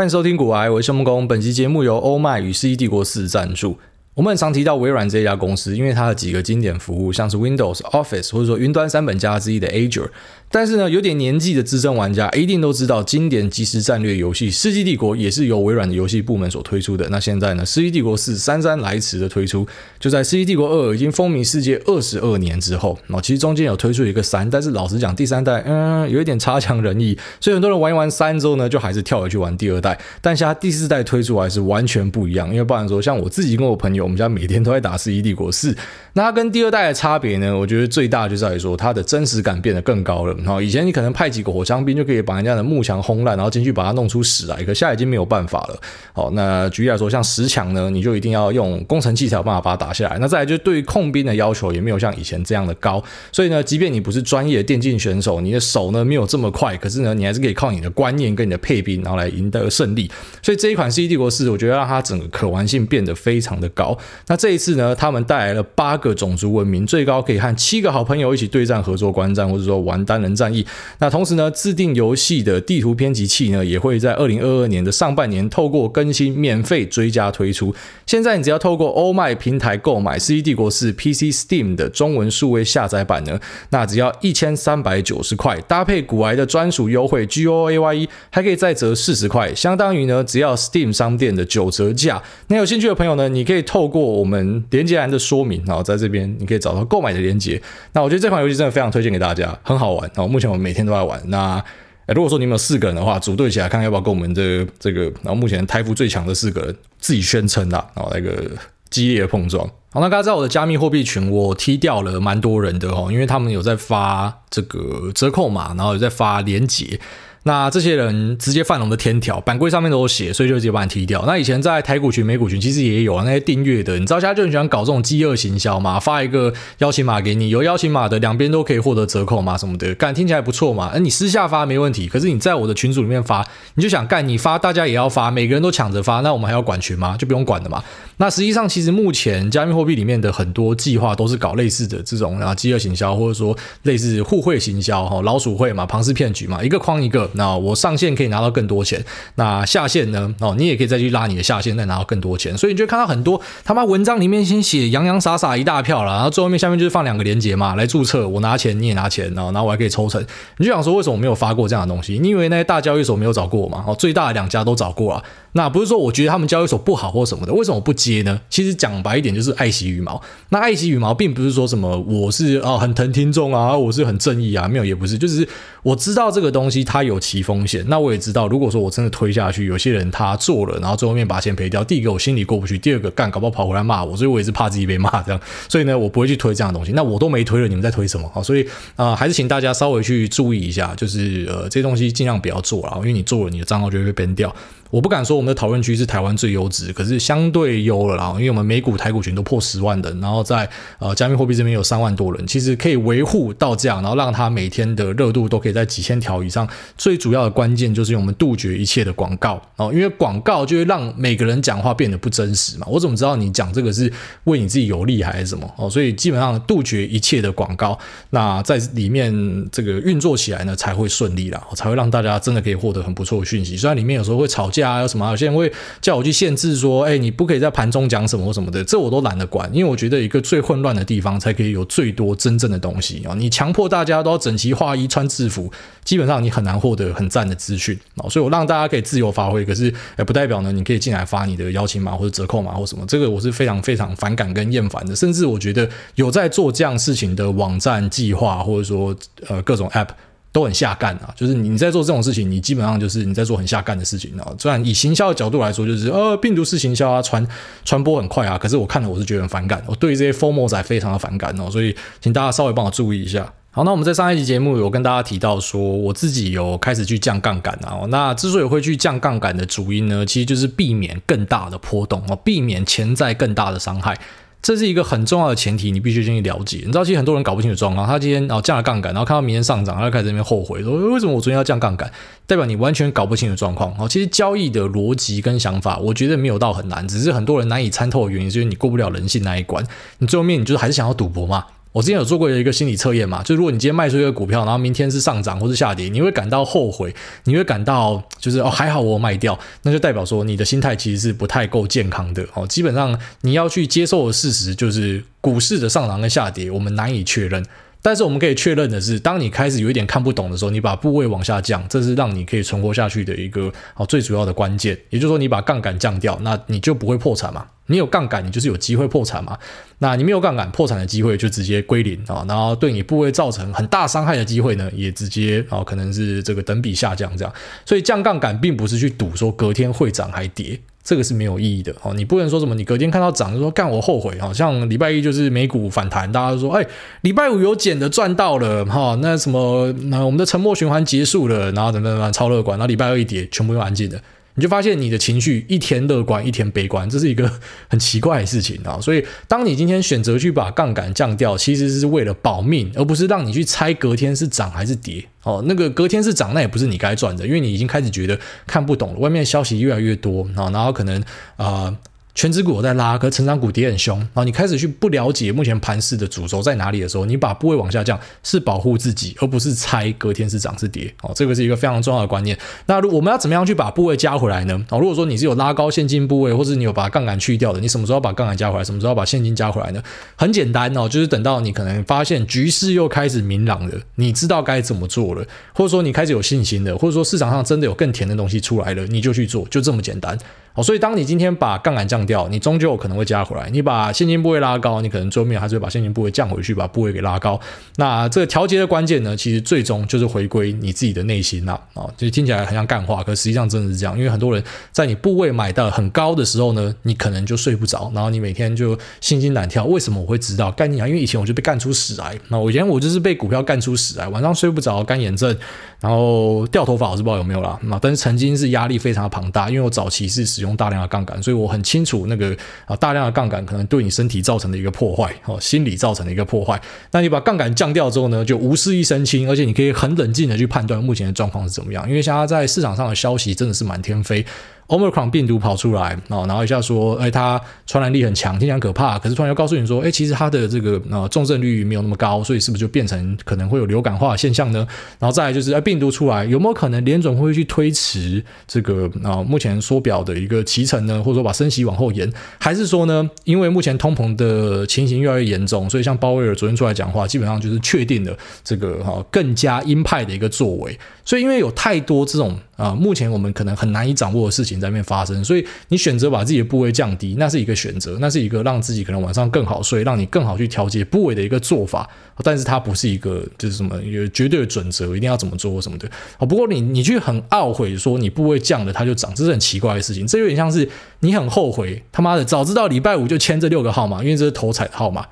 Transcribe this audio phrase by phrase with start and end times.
[0.00, 1.28] 欢迎收听古癌，我是木工。
[1.28, 3.76] 本期节目由欧麦与 C 帝国四赞助。
[4.20, 10.10] 我们常提到微软这家公司，因为它的几个经典服务，像是 Windows、Office，或者说云端三本家之一的 Azure。
[10.52, 17.08] 但是呢，有点年纪的资深玩家一定都知道，经典即时战略游戏《世纪帝国》也是由微软的游戏部门所推出的。
[17.08, 19.66] 那现在呢，《世纪帝国四》姗姗来迟的推出，
[19.98, 22.98] 就在《世纪帝国二》已经风靡世界二十二年之后。
[23.06, 29.98] 哦，其实中间有推出一个三，但是老实讲，第三代嗯有一点差强人意，所以很多人玩一玩三之后呢，就还是跳回去玩第二代。
[30.20, 35.72] 但现在第四代推出来是完全不一样，因为不然说，像我自己跟我朋友，我们家每天都在打《世纪帝国四》，
[36.14, 40.34] 那它跟第二代的差别呢，我觉得最大就在于说它的真实感变得更高了。
[40.44, 41.10] 好，以前你可能。
[41.12, 44.56] 派几个火枪兵就可以把人家的幕墙轰烂，然后进去把它弄出屎来。
[44.62, 45.78] 可现在已经没有办法了。
[46.14, 50.16] 好，那举例来说，像石墙呢，你就一定要用工程器才有办法把它打下来。
[50.18, 53.02] 那再来就对于控兵的要求也没有像以前这样的高。
[53.32, 60.10] 所以呢，即便你不是专业的电竞选手，你的手呢没有这么快，可是呢，你还是可以靠你的观念跟你的配兵，然后来赢得胜利。
[60.40, 63.89] 所以这一款《世纪帝国四》，我觉得让它整个可玩性变得非常的高。
[64.26, 70.66] 那这一次呢，他们带来了八个种族文明，最高可以和七个好朋友一起对战、合作观战，或者说玩单人战役。
[70.98, 77.74] 那同时呢，自定游戏的地图编辑器呢，也会在二零二二年的上半年透过更新免费追加推出。
[78.06, 83.38] 现在你只要透过欧麦平台购买《世纪帝国四》PC Steam 的中文数位下载版呢，
[83.70, 92.22] 那只要一千三百九十块，搭配古癌的专属优惠 G O A Y E，还可以再折四十块，相当于呢只要 Steam 商店的九折价。
[92.48, 97.58] 那有兴趣的朋友呢，你可以透透过我们连接栏的说明，然后在这边你可以找到购买的连接。
[97.94, 100.02] 那我觉得这款游戏真的非常推荐给大家，很好玩。
[100.14, 101.18] 然后目前我们每天都在玩。
[101.30, 101.64] 那
[102.08, 108.50] 如果说你们有四个人的话，组队起来看看要不要跟我们这这个，然后目前台服最强的四个人自己宣称啊，然后那个
[108.90, 109.66] 激烈的碰撞。
[109.92, 117.00] 好，那大家知道我的加密货币群，我踢掉了蛮多人的哦，因为他们有在发这个折扣码，然后有在发连接。
[117.44, 121.24] 那这些人直接犯了我们的天条，版规上面都有写，所以就直接把你踢掉。
[121.26, 130.92] 那以前在台股群、美股群其实也有啊，那些订阅的，你知道，现在就很喜欢搞这种饥饿行销嘛，发一个邀请码给你，有邀请码的两边都可以获得折扣嘛什么的，干听起来不错嘛。
[130.98, 133.46] 你私下发没问题，可是你在我的群组里面发，
[133.76, 137.16] 你就想干你发，大家也要发，每个人都抢着发，那我们还要管群吗？
[137.16, 137.82] 就不用管了嘛。
[138.18, 147.29] 那实际上，其实目前加密货币里面的很多计划都是搞类似的这种啊，饥饿行销，或者说类似互惠行销哈，老鼠会嘛，庞氏骗局嘛，一个框一个。
[147.34, 149.04] 那我上线可以拿到更多钱，
[149.36, 150.34] 那下线呢？
[150.40, 152.56] 哦，你也可以再去拉你的下线，再拿到更多钱。
[152.56, 160.24] 所以你就看到很多他妈文章里面先写洋洋洒洒一大票了，然后最后面下面就是放两个链接嘛，来注册，我拿钱你也拿钱，然后然后我还可以抽成。
[160.58, 162.18] 你就想说为什么我没有发过这样的东西？
[162.18, 163.84] 你以为那些大交易所没有找过我吗？
[163.86, 165.22] 哦，最大的两家都找过了。
[165.52, 168.40] 那不是说我觉得他们交易所不好或什么的，为什么不接呢？
[168.48, 170.20] 其实讲白一点就是爱惜羽毛。
[170.50, 175.46] 那爱惜羽毛并不是说什么我是啊很疼听众啊，我是很正义啊，没有也不是，就是
[175.82, 177.84] 我知道这个东西它有其风险。
[177.88, 185.40] 那我也知道，如果说我真的推下去，有些人他做了，然后最后面把钱赔掉，第一个我心里过不去，第二个干搞不好跑回来骂我，所以我也是怕自己被骂这样。
[185.68, 186.92] 所以呢，我不会去推这样的东西。
[186.92, 188.30] 那我都没推了，你们在推什么？
[188.32, 188.64] 好，所以
[188.96, 194.54] 啊、还是请大家稍微去注意一下，就是呃这些东西尽量不要做了，因为你做了，你的账号就会被 ban 掉。
[194.90, 200.68] 我不敢说我们的讨论区是台湾最优质，可是相对优了啦，因为我们美股台股群都破十万人，然后在
[200.98, 206.68] 呃加密货币这边有三万多人，其实可以维护到这样，然后让它每天的热度都可以在几千条以上。
[206.98, 212.86] 最主要的关键就是我们杜绝一切的广告哦，因为广告就会让每个人讲话变得不真实嘛。
[212.90, 214.12] 我怎么知道你讲这个是
[214.44, 215.88] 为你自己有利还是什么哦？
[215.88, 217.96] 所以基本上杜绝一切的广告，
[218.30, 219.32] 那在里面
[219.70, 223.76] 这个运作起来呢才会顺利啦，才会让大家真的可以获得很不错的讯息。
[223.76, 224.79] 虽然里面有时候会吵架。
[224.80, 225.28] 啊，有什么？
[225.30, 225.70] 有些人会
[226.00, 233.34] 叫我去限制说，哎，你不可以在盘中讲什么什么的，这我都懒得管，因为我觉得一个最混乱的地方才可以有最多真正的东西啊！
[233.36, 235.70] 你强迫大家都要整齐划一穿制服，
[236.04, 238.28] 基本上你很难获得很赞的资讯啊！
[238.28, 249.14] 所以我让大家可以自由发挥，可是也不代表呢，你可以进来发你的邀请码或者折扣码或什么，这个我是非常非常反感跟厌烦的，甚至我觉得有在做这样事情的网站计划或者说
[249.48, 250.08] 呃各种 App。
[250.52, 254.52] 都很下干啊，就是你在做这种事情，你基本上就是你在做很下干的事情啊。
[254.58, 257.46] 虽然以行销的角度来说，就是呃病毒式行销啊，传
[257.84, 263.52] 传播很快啊，可是我看了我是觉得很反感，我对于这些 FOMO 仔非常的反感哦，所以请大家稍微帮我注意一下。
[263.72, 268.00] 好，那我们在上一集节目有跟大家提到说，我自己有开始去降杠杆啊。
[268.08, 274.18] 那之所以会去降杠杆的主因呢，其实就是避免更大的波动哦，避免潜在更大的伤害。
[274.62, 276.78] 这是一个很重要的前提，你必须先去了解。
[276.78, 278.06] 你知道，其实很多人搞不清楚状况。
[278.06, 282.10] 他今天哦降了杠杆，然后看到明天上涨，他就开始在那边后悔说：“为什么我昨天要降杠杆？”
[282.46, 283.94] 代表你完全搞不清楚状况。
[283.98, 289.82] 哦，其实交易的逻辑跟想法，我觉得没有到很难，只是很多人难以参透的原因，就是你过不了人性那一关。
[290.18, 291.64] 你最后面你就是还是想要赌博嘛？
[291.92, 297.12] 我之前有做过一个心理测验嘛，就如果你今天卖出一个股票，然后明天是上涨或是下跌，你会感到后悔，
[297.44, 302.66] 你会感到就是哦还好我卖掉，那就代表说你的心态其实是不太够健康的哦。
[302.66, 307.64] 基本上你要去接受的事实就是股市的上涨跟下跌，我们难以确认。
[308.02, 314.98] 但是我们可以确认的是，当你开始有一点看不懂的时候，你把部位往下降，这是让你可以存活下去的一个哦最主要的关键。
[315.10, 317.66] 也就是说，你把杠杆降掉，那你就不会破产嘛。
[317.86, 319.58] 你有杠杆，你就是有机会破产嘛。
[319.98, 322.44] 那你没有杠杆，破产的机会就直接归零啊。
[322.48, 327.52] 然后对你部位造成很大伤害的机会呢，也直接啊可能是这个等比下降这样。
[327.84, 330.80] 所以降杠杆并不是去赌说隔天会涨还跌。
[331.02, 336.86] 这个是没有意义的哦，你不能说什么，你隔天看到涨就说干我后悔好，像礼拜一就是美股反弹，大家都说哎，
[337.22, 344.20] 礼拜五有减的赚到了哈，那什么那我们的沉默循环结束了，然后怎么怎么超乐观，然后礼拜二一跌，全部用安静的。
[344.54, 347.50] 你就发现你的情绪一天乐观一天悲观，这是一个
[347.88, 348.98] 很奇怪的事情啊！
[349.00, 355.62] 所以，当你今天选择去把杠杆降掉，其实是为了保命，而不是让你去猜隔天是涨还是跌哦。
[355.66, 361.22] 那个隔天是涨，那也不是你该赚的，因为你已经开始觉得看不懂了，外面消息越来越多啊，然后可能
[361.56, 361.96] 啊。
[362.40, 372.58] 全值股在拉，可成长股跌很凶，然后你开始去不了解目前盘势的主轴在哪里的时候，你把部位往下降是保护自己，而不是猜隔天是涨是跌哦，这个是一个非常重要的观念。
[372.86, 374.82] 那如我们要怎么样去把部位加回来呢？
[374.88, 378.84] 哦，如果说你是有拉高现金部位，或者你有把杠杆去掉的，你什么时候把杠杆加回来？
[378.84, 380.02] 什么时候把现金加回来呢？
[380.36, 385.44] 很简单哦，就是等到你可能发现局势又开始明朗了，你知道该怎么做了，
[385.74, 390.38] 或者说你开始有信心了，或者说市场上真的有更甜的东西出来了，你就去做，就这么简单。
[390.74, 393.68] 哦，所以当你今天把杠杆降掉，你终究有可能会加回来。
[393.70, 397.58] 你把现金部位拉高，你可能最后面还是会把现金部位降回去，把部位给拉高。
[397.96, 401.72] 那这个调节的关键呢，其实最终就是回归你自己的内心呐。
[401.94, 404.16] 啊，就听起来很像干话，可实际上真的是这样。
[404.16, 404.62] 因为很多人
[404.92, 409.84] 在你部位买到很高的时候呢，你可能就睡不着，然后你每天就心惊胆跳。
[409.84, 410.70] 为什么我会知道？
[410.70, 411.08] 干你啊！
[411.08, 412.38] 因为以前我就被干出屎来。
[412.48, 415.56] 那我以前我就是被股票干出屎来，晚上睡不着，干眼症。
[416.00, 422.54] 然后掉头发我是不知道有没有啦，那但是曾经是压力非常的庞大，因为我早期是使用大量的杠杆，所以我很清楚那个
[422.84, 426.80] 啊大量的杠杆可能对你身体造成的一个破坏，哦，心理造成的一个破坏。
[427.12, 434.44] 那你把杠杆降掉之后呢，就无事一身轻，而且你可以很冷静的去判断目前的状况是怎么样，因为现在在市场上的消息真的是满天飞。
[434.90, 439.16] Omicron 病毒跑出来啊，然后一下说，哎，它传染力很强，听起来可怕。
[439.20, 444.84] 可是突然又告诉你说，哎，其实它的这个呃重症率没有那么高，所以是不是就变成可能会有流感化的现象呢？
[445.20, 451.22] 然后再来就是，哎，病毒出来有没有可能联准会去推迟这个啊、目前缩表的一个期程呢？
[451.22, 452.28] 或者说把升息往后延？
[452.58, 460.98] 还是说呢，因为目前通膨的情形越来越严重，所以像鲍威尔昨天出来讲话，基本上就是确定了这个哈、更加鹰派的一个作为。
[461.24, 464.80] 所以因为有太多这种啊、目前我们可能很难以掌握的事情。
[464.80, 472.08] 在那边发生，所以你选择把自己的部位降低，那是一个选择，那是一个让自己可能晚上更好睡，让你更好去调节部位的一个做法。
[472.42, 476.08] 但是它不是一个就是什么有绝对的准则，一定要怎么做什么的。
[476.38, 480.26] 哦，不过你你去很懊悔说你部位降了它就涨，这是很奇怪的事情。
[480.26, 480.88] 这有点像是
[481.18, 485.26] 你很后悔，他妈的早知道礼拜五就签这六个号码，因为这是头彩号码。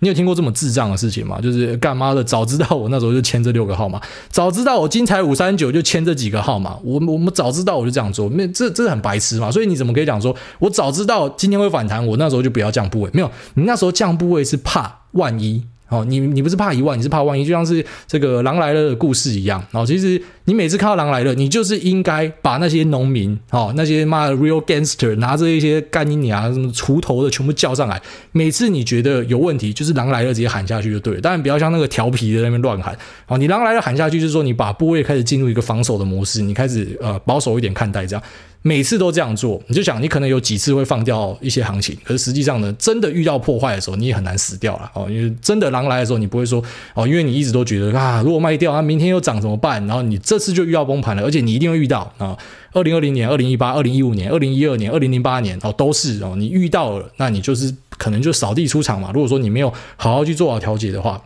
[0.00, 1.40] 你有听过这么智障的事情吗？
[1.40, 4.00] 就是干嘛的，早知道我那时候就签这六个号码，
[4.30, 9.50] 早知道我金财五三九就签这几个号码，我我们早知道我就这样做，那这这是很白痴嘛？
[9.50, 13.10] 所以你怎么可以讲说，我早知道今天会反弹，我那时候就不要降部位？
[13.12, 15.64] 没有，你那时候降部位是怕万一。
[15.88, 19.64] 哦，你你不是怕一万，你是怕万一，就像是这个狼来了的故事一样。
[19.72, 28.00] 哦，其实你每次看到狼来了，你就是应该把那些农民，哦，那些妈的 real gangster 拿着一些干你娘什么锄头的全部叫上来。
[28.32, 31.20] 每次你觉得有问题，就是狼来了，直接喊下去就对了。
[31.20, 32.96] 当然不要像那个调皮的那边乱喊。
[33.26, 38.22] 哦，你狼来了喊下去，就是说你把部位开始进入一个防守的模式，你开始呃保守一点看待这样。
[38.62, 45.06] 每次都这样做，你就想，你可能有几次会放掉一些行情，可是实际上呢，真的遇到破坏的时候，你也很难死掉了哦。
[45.08, 46.62] 因为真的狼来的时候，你不会说
[46.94, 49.86] 哦，因为你一直都觉得啊，如果卖掉，那明天又涨怎么办？
[49.86, 52.36] 然后你这次就遇到崩盘了，而且你一定会遇到啊。
[52.72, 59.10] 二零二零年、二零一八、二零一五年、二零一二年、二零零八年哦，都是哦，你遇到了，那你就是可能就扫地出场嘛。
[59.14, 61.22] 如果说你没有好好去做好调节的话。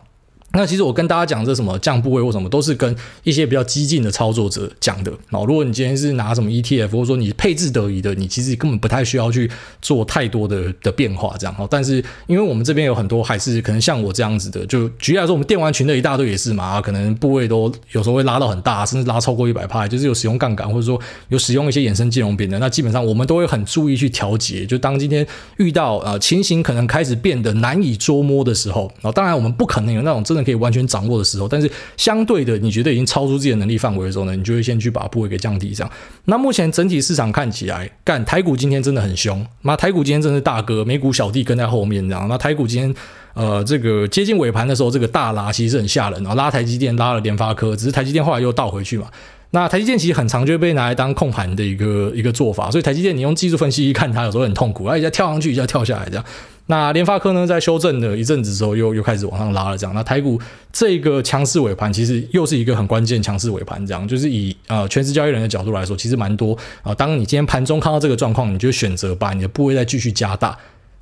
[0.55, 5.11] 那其实我跟大家讲这什么降部位或什么，都是跟一些比较激进的操作者讲的。
[5.31, 9.49] 哦，如果你今天是拿什么 ETF，或者说你配置得宜的，你其实根本不太需要去
[9.81, 11.55] 做太多的的变化这样。
[11.57, 11.95] 哦，但是
[12.27, 24.67] 因为我们这边有很多还是可能像我这样子的，就举例来说，我们电玩群的一大堆也是嘛，可能部位都有时候会拉到很大，甚至拉超过一百趴，就是有使用杠杆或者说有使用一些衍生金融品的，那基本上我们都会很注意去调节。
[24.67, 25.25] 就当今天
[25.57, 30.42] 遇到呃情形可能开始变得难以捉摸的时候，哦，当然我们不可能有那种真的。
[30.43, 35.91] 可以完全掌握的时候，但是相对的，你觉得已经超出自己的能力范围的时候呢，你就会先去把部位给降低这样。
[36.25, 42.27] 那目前整体市场看起来，干台股今天真的很凶，那台股今天真是大哥，美股小弟跟在后面这样。
[42.27, 42.93] 那台股今天
[43.33, 49.07] 呃这个接近尾盘的时候，这个大拉其实很吓人啊，拉台积电，拉了联发科，只是台积电后来又倒回去嘛。
[49.55, 56.25] 那台积电其实很常就被拿来当控盘的一个一个做法，所以台积电你用技术分析一看它，有时候很痛苦，而且跳上去一下跳下来这样。
[56.65, 59.93] 那联发科呢，在修正了一阵子之后，又又开始往上拉了这样。
[59.93, 60.41] 那台股
[60.71, 66.95] 这个强势尾盘，其实又是一个很关键强势尾盘，这样就是以呃全职交易人的角度来说，其实蛮多啊、呃。
[66.95, 70.57] 当你今天盘中看到这个状况，你就选择把你的部位再继续加大。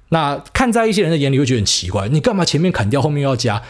[0.09, 3.61] 那看在一些人的眼里会觉得很奇怪，你干嘛前面砍掉，后面又要加？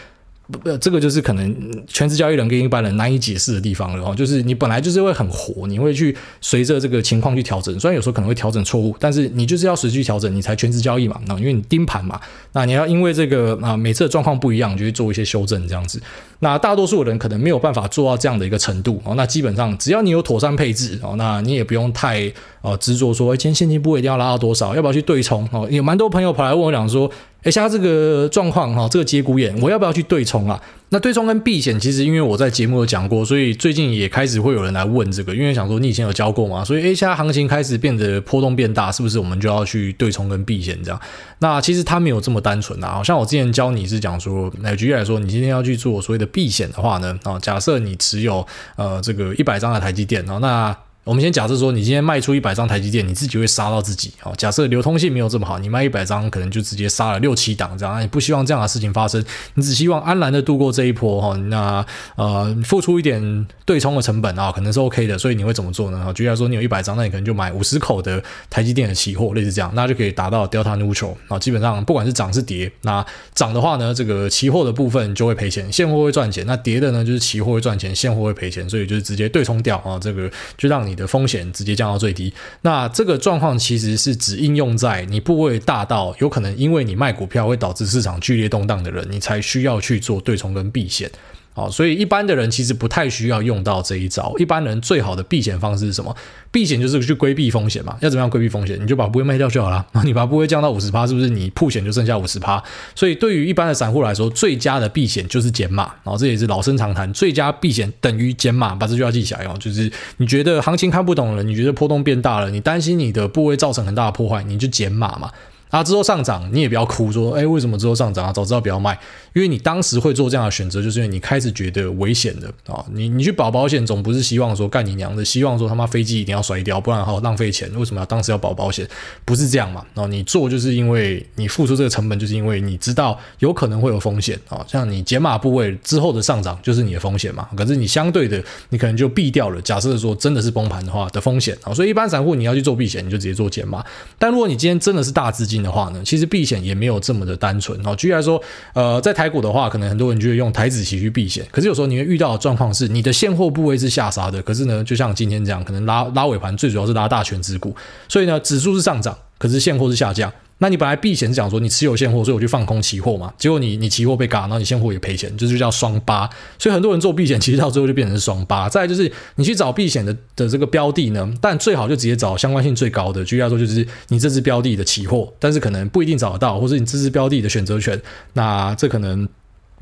[0.52, 4.14] 不，这个就是可能全职交易人跟一般人难以解释的地方了哦。
[4.14, 11.20] 就是你本来就是会很活，你会去随着这个情况去调整，虽然有时候可能会调整错误，但是你就是要随机调整，你才全职交易嘛。
[11.26, 12.20] 那因为你盯盘嘛，
[12.52, 16.00] 那你要因为这个啊每次的状况不一样，你就去做一些修正这样子。
[16.40, 19.14] 那大多数人可能没有办法做到这样的一个程度哦。
[19.16, 25.68] 那基本上只要你有妥善配置哦，那你也不用太呃执着说，哎，今天现金部位一定要拉到多少，要不要去对冲哦？
[25.70, 27.10] 有蛮多朋友跑来问我讲说。
[27.42, 30.60] 哎，像这个状况哈，这个节骨眼，我要不要去对冲啊？
[30.90, 41.00] 那对冲跟避险，其实因为我在节目有讲过，所以最近也开始会有人来问这个，因为想说你以前有教过嘛，所以哎，现在行情开始变得波动变大，是不是我们就要去对冲跟避险这样？
[41.40, 43.02] 那其实它没有这么单纯啊。
[43.02, 48.46] 像我之前教你是讲说，那举例来说，你今天要去做所谓的避险的话呢，啊，假设你持有
[48.76, 54.12] 呃这个一百张的台积电啊，那我们先假设说，你今天卖出一百张台积电，你自己会杀到自己。
[54.22, 58.00] 哦，假设流通性没有这么好，你卖一百张，可能就直接杀了六七档这样。
[58.00, 59.22] 你不希望这样的事情发生，
[59.54, 61.36] 你只希望安然的度过这一波哈。
[61.48, 65.18] 那呃，付出一点对冲的成本啊，可能是 OK 的。
[65.18, 66.12] 所以你会怎么做呢？
[66.14, 71.36] 举例说，你有一百张，那你可能就买五十口的台积电的期货，类似这样，那就可以达到 Delta Neutral 啊。
[71.36, 73.04] 基本上不管是涨是跌，那
[73.34, 78.70] 涨的话呢，这个期货的部分就会赔钱，现货会赚钱；那跌的呢，就是期货会赚钱，现货会赔钱。
[78.70, 80.91] 所以就是直接对冲掉啊，这个就让你。
[80.92, 82.30] 你的风险直接降到最低，
[82.60, 91.10] 那这个状况其实是只应用在你部位大到有可能因为你卖股票会导致市场剧烈动荡的人，你才需要去做对冲跟避险。
[91.54, 94.32] 好，所以一般的人其实不太需要用到这一招。
[94.38, 96.14] 一般人最好的避险方式是什么？
[96.50, 97.94] 避险就是去规避风险嘛。
[98.00, 98.78] 要怎么样规避风险？
[98.82, 99.84] 你就把部位卖掉就好了。
[99.92, 102.62] 然 后你把部位降到五十趴，是不是你铺险就剩下五十趴？
[102.94, 105.84] 所以对于一般的散户来说，最佳的避险就是减码。
[106.02, 109.54] 然后这也是老生常谈，最佳避险等于减码，把这句话记起来哦。
[109.60, 115.30] 就是你觉得行情看不懂了，你觉得波动变大了，你担心你的部位造成很大的破坏，你就减码嘛。
[115.68, 118.30] 啊，之后上涨，你也不要哭说，哎，为什么之后上涨啊？
[118.30, 118.98] 早知道不要卖，
[119.32, 122.84] 因为你当时会做这样的选择，就是因为你开始觉得危险的啊。
[122.92, 127.70] 你你去保保险，总不是希望说干你娘的，希望说他妈飞机一定要摔掉，不然好浪费钱。
[127.78, 128.86] 为什么要当时要保保险？
[129.24, 129.84] 不是这样嘛？
[129.94, 134.64] 然后你做就是因为你付出这个成本，就是因为你知道有可能会有风险啊。
[134.68, 137.48] 像你减码部位之后的上涨，就是你的风险嘛。
[137.56, 139.60] 可是你相对的，你可能就避掉了。
[139.62, 143.84] 假设说真的是崩盘的话的风险啊，所以一般散户你要去做避险，你就直接做减码。
[144.18, 147.94] 但如果你今天真的是大资金的话呢，其实避险也没有这么的单纯哦。
[147.96, 148.42] 举例来说，
[148.74, 151.46] 呃，在台开股的话，可能很多人就会用台子期去避险。
[151.52, 157.72] 可是有时候你会遇到的状况是，你的现货部位是下杀的，可是呢，就像今天这样，可能拉拉尾盘，最主要是拉大权之股，
[158.08, 160.32] 所以呢，指数是上涨，可是现货是下降。
[160.62, 163.34] 那你本来避险是讲说你持有现货，所以我就放空期货嘛。
[163.36, 166.30] 结果你你期货被嘎，然后你现货也赔钱，这就叫双八。
[166.56, 168.68] 所以很多人做避险，其实到最后就变成是双八。
[168.68, 173.24] 再来就是你去找避险的的这个标的呢，但最好就直接找相关性最高的。
[173.24, 178.00] 举例来说，就是你这支标的的期货，但是可能不一定找得到，或是你这支标的的选择权，
[178.34, 179.28] 那这可能。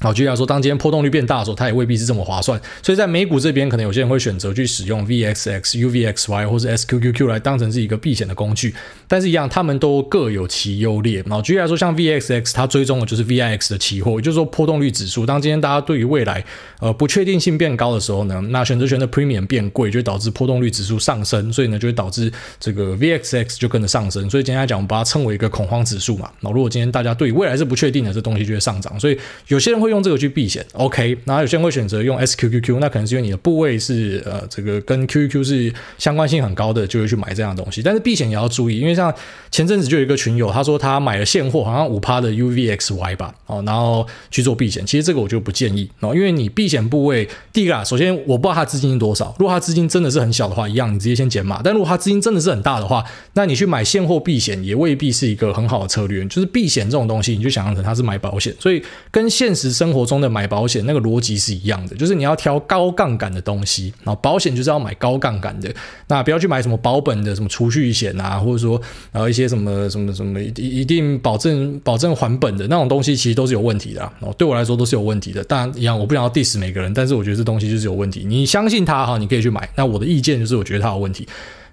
[0.02, 2.58] 好，举例来说，当今天波动率变大的时候，它也未必是这么划算。
[2.82, 8.74] 所以在美股这边，可能有些人会选择去使用 VXX、UVXY 或者 SQQQ 来当成是一个避险的工具。
[9.06, 11.22] 但是，一样，他们都各有其优劣。
[11.26, 15.26] 然后，举例来说，像 VXX，它追踪的就是 VIX 的期货，也就是说波动率指数。
[15.26, 16.42] 当今天大家对于未来
[16.78, 24.30] 呃不确定性变高的时候呢，那选择权的 premium 变贵，就会导致波动率指数上升，所以呢，就会导致这个 VXX 就跟着上升。
[24.30, 26.30] 所以，今天来讲，我们把它称为一个恐慌指数嘛。
[26.40, 28.98] 那如果今天大家对于未来是不确定的，这东西就会上涨。
[28.98, 29.89] 所以，有些人会。
[29.90, 37.82] 用这个去避险，OK，然后有些人会选择用 SQQQ，那可能是因为你的部位是呃这个跟 QQQ 是相关性很高的，就会去买这样的东西。
[37.82, 39.12] 但是避险也要注意，因为像
[39.50, 44.84] 前阵子就有一个群友，他说他买了现货，好像五趴的 UVXY 吧，哦，然后去做避险。
[44.86, 51.60] 其实这个我就不建议哦，因为你避险部位，第一个啊，首先我不知道他资金是多少，如果他资金真的是很小的话，一样你直接先减码。
[51.64, 56.24] 但如果他资金真的是很大的话，那你去买现货避险也未必是一个很好的策略。
[56.26, 59.70] 就是避险这种东西，你就想象成他是买保险，所以跟现实。
[59.80, 65.74] 生活中的买保险那个逻辑是一样的，就是你要挑高杠杆的东西，然后保险就是要买高杠杆的，
[66.06, 68.78] 那不要去买什么保本的什么储蓄险啊，或者说
[69.10, 74.12] 然后一些什么什么什么一一定保证保证还本的那种东西，其实都是有问题的啊。
[74.36, 75.42] 对我来说都是有问题的。
[75.44, 78.22] 当然一样，我不想要 diss 每个人，但是我觉得这东西就是有问题。
[78.26, 79.66] 你相信他哈，你可以去买。
[79.76, 81.26] 那我的意见就是，我觉得他有问题。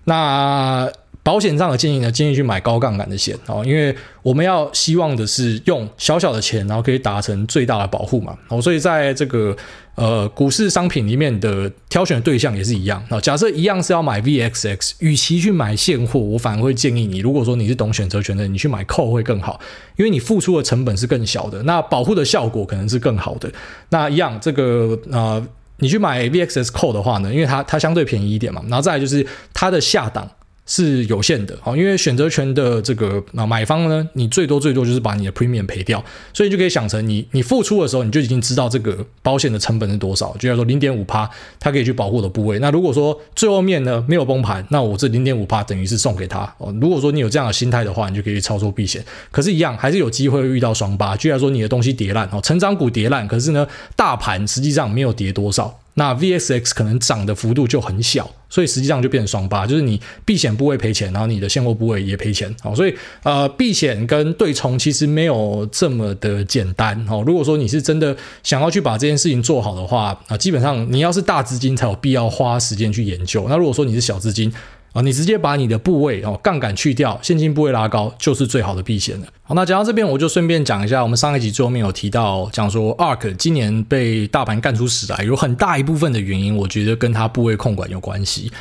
[0.05, 0.89] 那。
[1.27, 3.93] 保险上的建议呢，建议去买高杠杆的险哦，因为
[4.23, 8.33] 我们要希望的是用小小的钱，然后可以达成最大的保护嘛。
[8.47, 9.53] 哦，所以在这个
[9.95, 13.03] 呃股市商品里面的挑选的对象也是一样。
[13.09, 19.59] 哦，假设一样是要买 VXX，与其去买现货，我反而会建议你，如果说你是懂选择权的，你去买 call 会更好，
[19.97, 23.51] 因为你付出的成本是更小的，那保护的效果可能是更好的。
[23.89, 25.45] 那一样，这个呃，
[25.79, 30.25] 你去买 VXX call 的话呢，因为它它相对便宜一点嘛，然后再来就是它的下档。
[30.67, 42.59] 是有限的，因为选择权的这个啊买方呢，你最多最多就是把你的 premium 赔掉，所以就可以想成你你付出的时候，你就已经知道这个保险的成本是多少，就叫做零点五趴，它可以去保护的部位。
[42.59, 46.75] 那如果说最后面呢没有崩盘，那我这零点五趴等于是送给他哦。
[46.81, 49.01] 如果说你有这样的心态的话，你就可以去操作避险。
[49.31, 55.79] 可是，一样还是有机会遇到双八，就像说你的东西跌烂哦，成长股跌烂，可是呢，大盘实际上没有跌多少。
[55.97, 62.55] 那 VSX 可能涨的幅度就很小，所以实际上就变成双八，就是你避险部位赔钱，然后你的现货部位也赔钱。
[62.61, 67.03] 好，所以呃，避险跟对冲其实没有这么的简单。
[67.07, 73.47] 好，如果说你是真的想要去把这件事情做好的话，啊，基本上你要是大资金才有必要花时间去研究。
[73.49, 74.53] 那如果说你是小资金，
[74.97, 79.27] 啊，你直接把你的部位哦杠杆去掉，现金部位拉高，就是最好的避险了。
[79.43, 88.51] 好，那讲到这边，我就顺便讲一下，我们上一集最后面有提到，讲说 ARK 今年被大盘干出屎来，有很大一部分的原因，我觉得跟他部位控管有关系。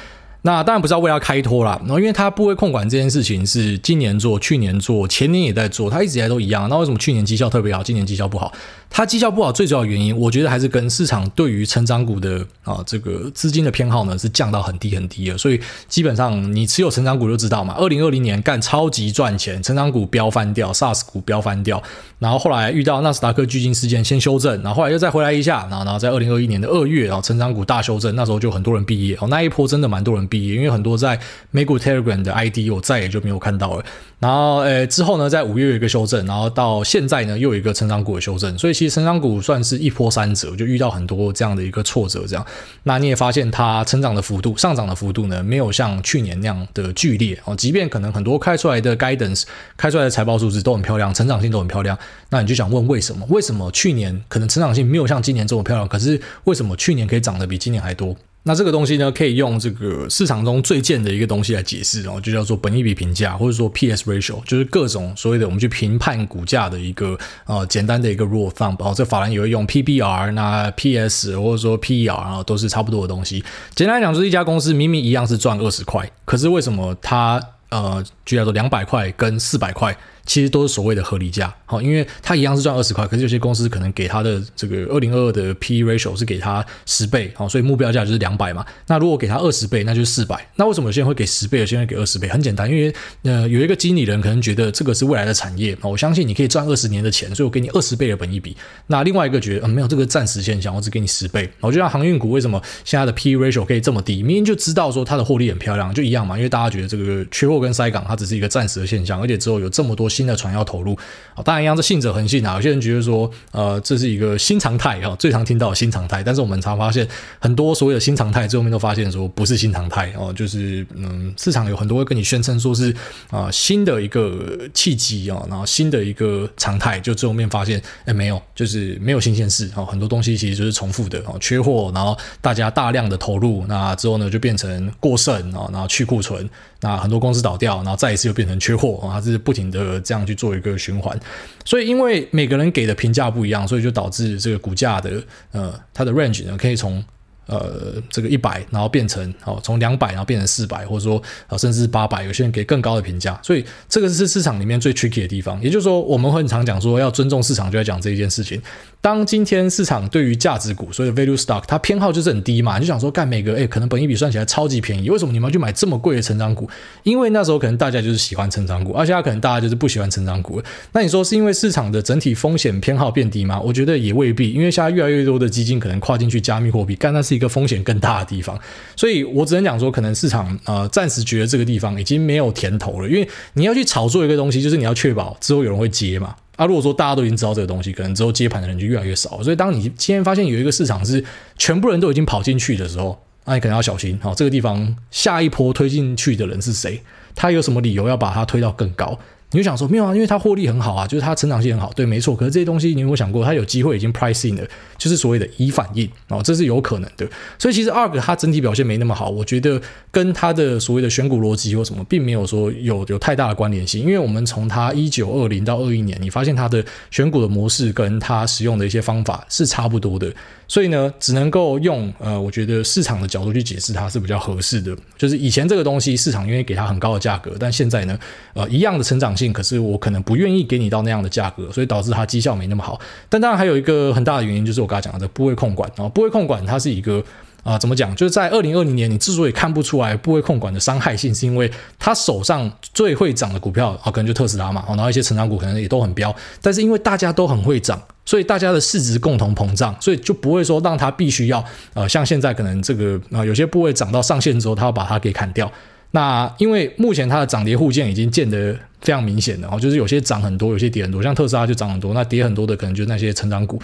[0.43, 6.69] 那当然不是要为他开脱啦，然后因为他部位控管这件事情是今年做、去年做、前年也在做，他一直以来都一样。
[6.69, 8.53] 那为什么去年绩效特别好，今年绩效不好？
[8.97, 15.37] 它绩效不好，最主要原因，我觉得还是跟市场对于成长股的啊这个资金的偏好呢是降到很低很低了。
[15.37, 21.83] 所以基本上你持有成长股就知道嘛，二零二零年干超级赚钱，成长股飙翻掉，SaaS 股飙翻掉，
[22.19, 33.85] 然后后来遇到纳斯达克巨鲸事件先修正，然后后来又再回来一下，然后然后在二零二一年的二月，然后成长股大修正，那时候就很多人毕业哦，那一波真的蛮多人毕业，因为很多在美股 Telegram 的 ID 我再也就没有看到了。
[34.19, 42.47] 然后，呃，之后呢，在五月有一个修正，然后到现在呢，又有一个成长股的修正，所以其成长股算是一波三折，就遇到很多这样的一个挫折，这样。
[42.85, 47.55] 那你也发现它成长的幅度、上涨的幅度呢，没有像去年那样的剧烈哦。
[47.57, 49.45] 即便可能很多开出来的 guidance、
[49.77, 51.99] 开出来的财报数字都很漂亮，成长性都很漂亮，
[52.31, 53.27] 那你就想问为什么？
[53.31, 55.89] 为什么去年可能成长性没有像今年这么漂亮？
[55.89, 58.17] 可是为什么去年可以涨得比今年还多？
[58.49, 68.77] 那这个东西呢，可以用这个市场中最贱的一个东西来解释哦，就叫做本益比评价，或者说 PS ratio，就是各种所谓的我们去评判股价的一个呃简单的一个 rule of thumb。
[68.79, 73.45] 哦，这法兰也会用 PBR，那 PS 或者说 PER 啊，都是差不多的东西。
[73.75, 79.97] 简单来讲，就是一家公司明明一样是赚二十块，可是为什么它呃，就叫做两百块跟四百块？
[80.27, 88.67] 其实都是所谓的合理价，好，因为它一样是赚二十块，可是有些公司可能给它的这个二零二二的 P/E ratio 是给它十倍，好，所以目标价就是两百嘛。
[88.89, 90.47] 那如果给它二十倍，那就是四百。
[90.57, 92.29] 那为什么有些人会给十倍，有些人给二十倍？
[92.29, 98.57] 很简单，因为呃有一个经理人可能觉得这个是未来的产业，我相信你可以赚二十年的钱，所以我给你二十倍的本益比。
[98.89, 101.49] 那另外一个觉得，嗯，没有这个暂时现象，我只给你十倍。
[101.61, 104.23] 我就像航运股为什么现在的 P/E ratio 可以这么低？
[104.23, 110.97] 明明就知道说它的获利很漂亮，就一样嘛，因为大家觉得这个缺货跟塞港它只是一个暂时的现象，而且之后有这么多新的船要投入。
[111.35, 112.55] 啊，当然一样，这信者恒信啊。
[112.55, 116.23] 有些人觉得说，呃，这是一个新常态啊，最常听到的新常态。
[116.23, 117.07] 但是我们常发现，
[117.39, 122.95] 很多所谓的新常态，最后面都发现说不是新常态哦，就是嗯，市场有很多会跟你宣称说是
[123.31, 136.49] 啊新的一个契机啊，然后新的一个常态，就最后面发现，哎，没有，就是没有新鲜事啊，很多东西其实就是重复的啊，缺货，然后大家大量的投入，那之后呢就变成过剩啊，然后去库存，
[136.81, 140.77] 那很多公司倒掉，然后再一次又变成缺货啊，它是不停的这样去做一个。
[140.87, 141.19] 循环，
[141.65, 147.03] 所以因为每个人给的评价不一样，所以就导致这个股价的呃它的 range 呢，可以从
[147.47, 155.61] 呃这个一百，然后变成哦从两百，然后变成四百，或者说啊甚至八百，有些人给更高的评价，所以这个是市场里面最 tricky 的地方。
[155.63, 158.63] 也就是说，我们会常讲说要尊重市场，就在讲这一件事情。
[159.07, 166.69] 当今天市场对于价值股，所以 value stock，它偏好就是很低嘛，你就想说，干每个诶可能本益比算起来超级便宜，为什么你们要去买这么贵的成长股？
[167.05, 170.61] 因为那时候可能大家就是喜欢成长股，而且可能大家就是不喜欢成长股。
[170.91, 173.61] 那你说是因为市场的整体风险偏好变低吗？
[173.61, 178.59] 我觉得也未必，因为现在越来越多的基金可能跨进去加密货币，干那是一个风险更大的地方。
[178.97, 186.35] 所以我只能讲说，可能市场呃暂时觉得这个地方已经没有甜头了，因为你要去炒作一个东西，就是你要确保之后有人会接嘛。
[186.57, 189.43] 啊，如果说大家都已经知道这个东西，可能之后接盘的人就越来越少。
[189.43, 191.23] 所以当你今天发现有一个市场是
[191.57, 194.19] 全部人都已经跑进去的时候，那你可能要小心。
[194.23, 197.01] 好，这个地方下一波推进去的人是谁？
[197.35, 199.19] 他有什么理由要把它推到更高？
[199.57, 202.37] 你就想说没有啊，因为它获利很好啊，就是它成长性很好，对，没错。
[202.37, 207.27] 可是这些东西你有没有想过，它有机会已经 pricing 了，就是所谓的已反应哦，这是有可能的。
[207.59, 214.03] 所以其实 ARK 它整体表现没那么好，我觉得跟它的所谓的选股逻辑或什么，并没有说有有太大的关联性。
[214.03, 220.31] 因为我们从它一九二零到二一年，你发现它的选股的模式跟它使用的一些方法是差不多的。
[220.69, 224.97] 所以呢，只能够用呃，我觉得市场的角度去解释它是比较合适的。
[225.17, 228.19] 就是以前这个东西市场因为给它很高的价格，但现在呢，
[228.53, 233.01] 呃，一样的成长性，可是我可能不愿意给你到那样的价格，所以导致它绩效没那么好。
[233.29, 237.23] 但当然还有一个很大的原因，就是我刚才讲的部位控管啊，部位控管它是一个。
[237.67, 238.15] 啊、怎么讲？
[238.15, 246.33] 就是在二零二零年，你之所以看不出来部位控管的伤害性，是因为他手上最会涨的股票啊，可能就特斯拉嘛，然后一些成长股可能也都很飙，
[246.63, 255.69] 但是因为大家都很会涨，所以大家的市值共同膨胀，所以就不会说让他必须要呃，像现在可能这个啊、有些部位涨到上限之后，他要把它给砍掉。
[256.17, 263.79] 那因为目前它的涨跌互见已经见得非常明显了，哦，就是有些涨很多，有些跌很多，像特斯拉就涨很多，那跌很多的可能就是那些成长股。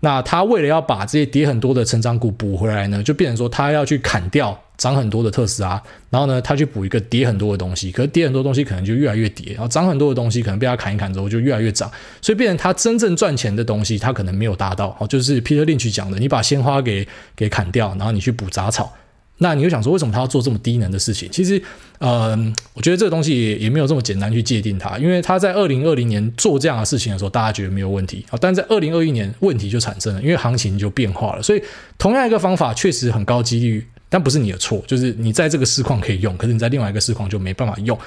[0.00, 11.88] 那他为了要把这些跌很多的成长股补回来呢，就变成说他要去砍掉涨很多的特斯拉，然后呢，他去补一个跌很多的东西，可是跌很多东西可能就越来越跌，然后涨很多的东西可能被他砍一砍之后就越来越涨，
[12.20, 18.92] 所以变成他真正赚钱的东西他可能没有达到，哦，就是 Peter Lynch 讲的，你把鲜花给给砍掉，然后你去补杂草。
[19.38, 21.28] 那你就想说，为什么他要做这么低能的事情？
[21.30, 21.60] 其实，
[21.98, 22.30] 呃，
[22.72, 31.42] 我觉得这个东西也没有这么简单去界定它，因为他在二零二零年做这样的事情的时候，大家觉得没有问题啊，但在二零二一年问题就产生了，因为行情就变化了。
[31.42, 31.62] 所以，
[31.98, 37.98] 同样一个方法确实很高几率，但不是你的错，就是你在这个市况可以用，可是你在另外一个市况就没办法用。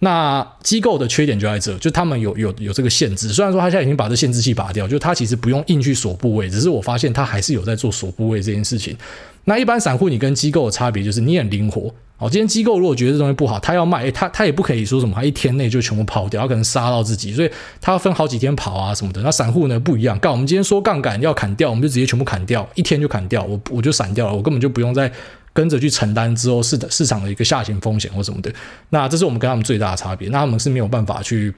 [0.00, 3.30] 那机构的缺点就在这，就他们有有有这个限制。
[3.30, 8.96] 虽然说他现在已经把这限制器拔掉，就他其实不用硬去锁部位，只是我发现他还是有在做锁部位这件事情。
[9.44, 12.28] 那一般散户，你跟机构的差别就是你很灵活哦。
[12.30, 19.20] 今天机构如果觉得这东西不好，他要卖，他他也不可以说什么，他一天内就全部跑掉，他可能杀到自己，所以他要分好几天跑啊什么的。
[19.22, 25.10] 那散户呢不一样，干我们今天说杠杆要砍掉，我们就直接全部砍掉，一天就砍掉，我我就散掉了，我根本就不用再
[25.58, 28.52] 跟着去承担之后市的市场的一个下行风险或什么的。
[28.90, 31.52] 那这是我们跟他们最大的差别，那他们是没有办法去。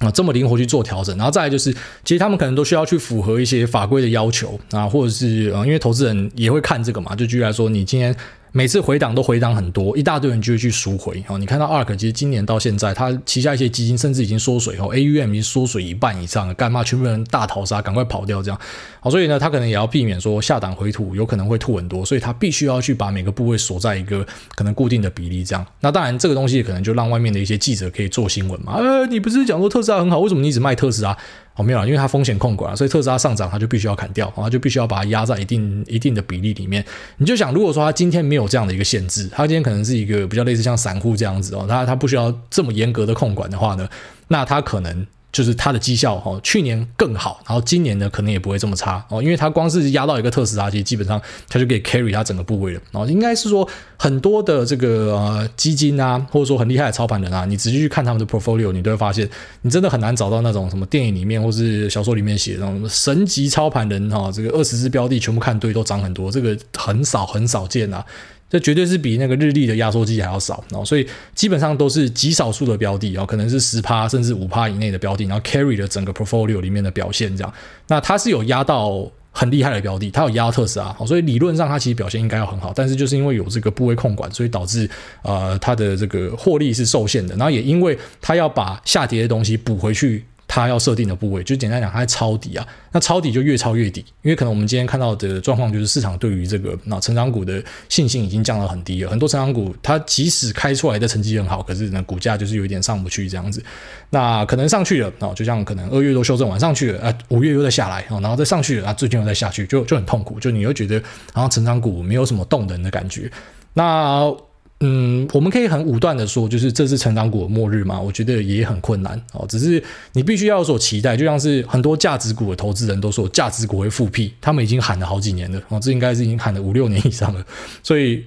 [0.00, 1.70] 啊，这么灵活去做调整，然后再来就是，
[2.04, 8.14] 其实他们可能都需要去符合一些法规的要求啊，或者是呃，因为投资人也会看这个嘛，就举例来说，你今天。
[8.52, 11.38] 每次回档都回档很多，一大堆人就会去赎回哦。
[11.38, 18.60] 你看到 ARK 其实今年到现在，它旗下一些基金甚至已经缩水哦，AUM 已经缩水一半以上了，干嘛全部人大逃杀，赶快跑掉这样。
[19.00, 25.64] 好，所以呢，他可能也要避免说下档回吐，有可能会吐很多，所以他必须要去把每个部位锁在一个可能固定的比例这样。
[25.80, 28.74] 那当然，这个东西可能就让外面的一些记者可以做新闻嘛。
[28.74, 31.16] 呃，你不是讲说特斯拉很好，为什么你一直卖特斯拉？
[31.62, 36.84] 没有，因为它风险控管，所以特斯拉上涨，它就必须要砍掉，它就必须要把它压在一定一定的比例里面。
[37.18, 43.88] 你就想，如果说它今天没有这样的一个限制，它今天可能是一个比较类似像散户这样子哦，它它不需要这么严格的控管的话呢，
[44.28, 45.06] 那它可能。
[45.32, 52.80] 就是它的绩效哦，去年更好，然后今年呢可能也不会这么差哦，因为它光是压到一个特斯拉，其实基本上它就可以 carry 它整个部位了。
[52.90, 59.28] 然后应该是说很多的这个基金啊，或者说很厉害的操盘人啊，你仔细去看他们的 portfolio，你都会发现，
[59.62, 68.04] 你真的很难找到那种什么电影里面或是小说里面写那种神级操盘人哈，这个二十只标的全部看对都涨很多，这个很少很少见啊。
[68.50, 77.54] 这绝对是比那个日历的压缩机还要少，然后所以基本上都是极少数的标的，然后可能是十趴甚至五趴以内的标的，然后 carry 了整个 portfolio 里面的表现这样。
[77.86, 84.90] 那它是有压到很厉害的标的，它有压特斯拉，所以理论上它其实表现应该要很好，但是就是因为有这个部位控管，所以导致
[85.22, 90.24] 呃它的这个获利是受限的，然后也因为它要把下跌的东西补回去。
[90.52, 92.66] 它要设定的部位，就简单讲，它在抄底啊。
[92.90, 99.10] 那抄底就越抄越底，因为可能我们今天看到的状况就是市场对于这个那成长股的信心已经降到很低了。
[99.10, 103.62] 很多成长股它即使开出来的成绩很好，可是呢股价就是有一点上不去这样子。
[104.10, 110.40] 那可能上去了啊，就像可能二月都修正完上去了啊，五月又再下来啊，然后再上去了啊，最近又再下去，就就很痛苦。
[110.40, 111.00] 就你又觉得
[111.32, 113.30] 好像成长股没有什么动能的感觉。
[113.74, 114.34] 那。
[114.82, 118.00] 嗯，我们可以很武断的说，就是这是成长股的末日嘛？
[118.00, 119.44] 我觉得也很困难哦。
[119.46, 119.82] 只是
[120.14, 127.44] 你必须要有所期待，就像是很多价值股的投资人都说价值股会复辟，他们已经喊了好几年了哦，这应该是已经喊了五六年以上了。
[127.82, 128.24] 所以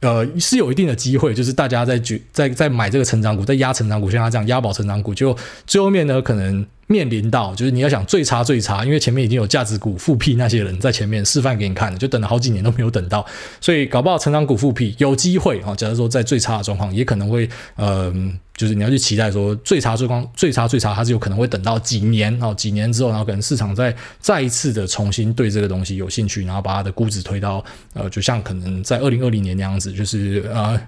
[0.00, 13.26] 呃是有一定的机会，就是大家在举在在买这个成长股，在压成长股，像他这样押宝成长股，就最后面呢可能面临到就是你要想最差最差，因为前面已经有价值股复辟那些人在前面示范给你看了，就等了好几年都没有等到，
[13.60, 15.74] 所以搞不好成长股复辟有机会啊。
[15.74, 18.14] 假如说在最差的状况，也可能会呃，
[18.56, 30.80] 就是你要去期待说最差最光最差最差，它是有可能会等到几年哦，几年之后，然后可能市场再再一次的重新对这个东西有兴趣，然后把它的估值推到呃，就像可能在二零二零年那样子，就是呃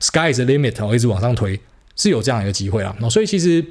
[0.00, 1.60] ，sky is the limit 哦，一直往上推，
[1.94, 2.92] 是有这样一个机会啦。
[2.98, 3.64] 那所以其实。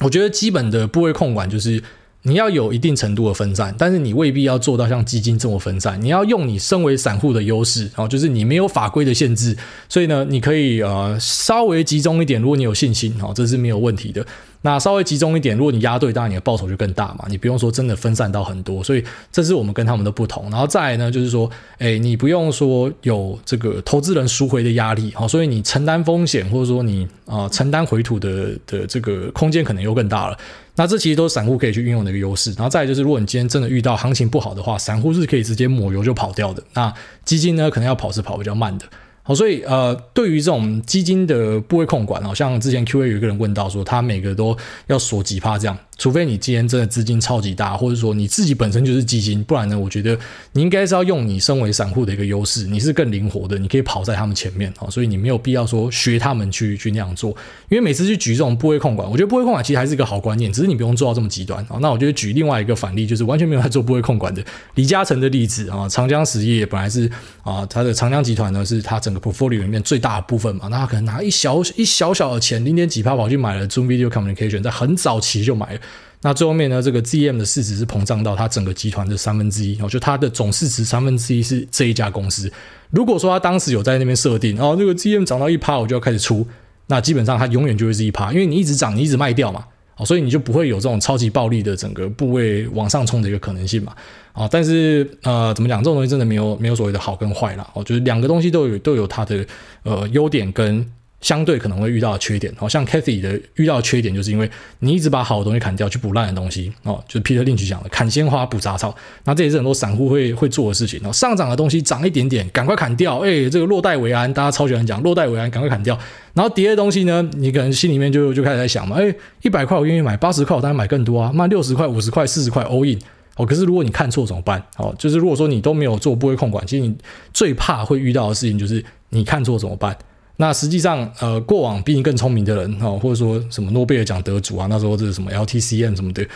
[0.00, 1.82] 我觉得基本的部位控管就是
[2.22, 6.00] 你要有一定程度的分散，但是你未必要做到像基金这么分散。
[6.00, 9.56] 你要用你身为散户的优势，然后就是你没有法规的限制，
[9.88, 12.40] 所以呢，你可以呃稍微集中一点。
[12.40, 14.26] 如果你有信心，哦，这是没有问题的。
[14.66, 17.26] 那稍微集中一点，如果你压对，当然你的报酬就更大嘛。
[17.28, 20.50] 你不用说真的分散到很多，所以这是我们跟他们的不同。
[20.50, 21.50] 然后再来呢，就是说，
[21.80, 30.38] 诶，你不用说有这个投资人赎回的压力，好，所以你承担风险或者说你啊、承担回吐的的这个空间可能又更大了。
[30.76, 32.50] 那这其实都是散户可以去运用的一个优势。
[32.52, 36.62] 然后再来就是，如果你今天真的遇到行情不好的话，散户是可以直接抹油就跑掉的。
[36.72, 36.90] 那
[37.26, 38.86] 基金呢，可能要跑是跑比较慢的。
[39.26, 44.54] 好，所以呃，对于这种基金的部位控管，好像之前 Q&A 有一个人问到说，他每个都
[44.86, 45.76] 要锁几趴这样。
[45.96, 50.18] 除非你今天真的资金超级大，或者说你自己本身就是基金，不然呢，我觉得
[50.52, 57.30] 你应该是要用你身为散户的一个优势，你是更灵活的，你可以跑在他们前面啊，所以你没有必要说学他们去去那样做，
[57.68, 61.78] 因为每次去举这种部位控管，我觉得部位控管其实还是一个好观念，只是你不用做到这么极端啊。
[61.80, 67.08] 那我就举另外一个反例，就是完全没有在做部位控管的李嘉诚的例子啊，长江实业本来是
[67.44, 75.80] 啊，他的长江集团呢是他整个 portfolio 里面最大的部分嘛，那他可能拿一小一小小的钱零点几趴跑去买了 Zoom Video Communication，在很早期就买了。
[76.26, 82.50] 那最后面呢，这个 GM 的市值是膨胀到它整个集团的三分之一，哦，就它的总市值三分之一是这一家公司。
[82.88, 86.46] 如果说他当时有在那边设定，哦，这个 GM 涨到一趴，我就要开始出，
[86.86, 89.66] 那基本上它永远就会是一趴，因为你一直涨，你一直卖掉嘛，
[89.98, 93.92] 哦，所以你就不会有这种超级暴利的整个部位往上冲的一个可能性嘛，
[94.32, 99.46] 啊，但是呃，怎么讲，这种东西真的没有没有所谓的好跟坏啦，哦，就是两个东西都有都有它的
[99.82, 100.90] 呃优点跟。
[101.24, 104.48] 相对可能会遇到的缺点，好像 Cathy 的遇到的缺点，就是因为
[104.80, 111.10] 你一直把好的东西砍掉，去补烂的东西哦，就是 Peter Lynch 讲的砍鲜花补杂草，那这也是很多散户会会做的事情哦。
[111.10, 115.98] 上涨的东西涨一点点，赶快砍掉，哎，这个落袋为安，大家超喜欢讲落袋为安，赶快砍掉。
[116.34, 122.98] 然后跌的东西呢，你可能心里面就就开始在想嘛，哎，一百块我愿意买，八十块我当然买更多啊，卖六十块、五十块、四十块 all in
[123.36, 123.46] 哦。
[123.46, 124.62] 可是如果你看错怎么办？
[124.76, 126.94] 哦，就是如果说你都没有做部位控管，其实你
[127.32, 129.96] 最怕会遇到的事情就是你看错怎么办？
[130.36, 136.26] 那实际上，呃，过往比你更聪明的人，哦，或者说什么诺贝尔奖得主啊，那时候这是什么 LTCM 什么的，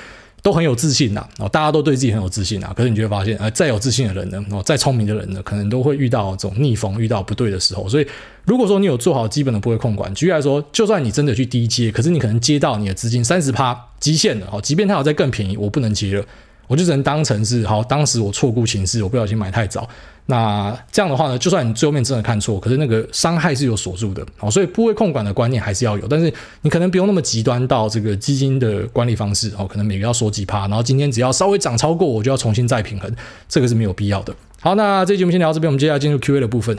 [0.41, 2.73] 都很有自信呐，哦，大家都对自己很有自信啊。
[2.77, 7.89] 可是你就会发现，呃，再有自信的人呢，哦，再聪明的人呢，可能都会遇到这种逆风，遇到不对的时候。
[7.89, 8.07] 所以，
[8.45, 16.25] 如果说你有做好基本的不会控管，举例来说，就算你真的去低接，可是你可能接到你的资金三十趴极限了，哦，即便它有再更便宜，我不能接了。
[16.69, 19.89] 我就只能当成是好，当时我错估情势，我不小心买太早。
[20.27, 24.23] 那这样的话呢，就算你最后面真的看错，可是那个伤害是有锁住的。
[24.37, 29.51] 好，所以部位控管的观念还是要有，但是你可能不用那么极端到这个基金的管理方式。
[29.57, 33.11] 哦，可能每个要锁几趴，然后今天只要稍微涨超过，我就要重新再平衡，
[33.49, 34.35] 这个是没有必要的。
[34.61, 36.77] 好，那这期节目先聊到这边，我们接下来进入 Q&A 的部分。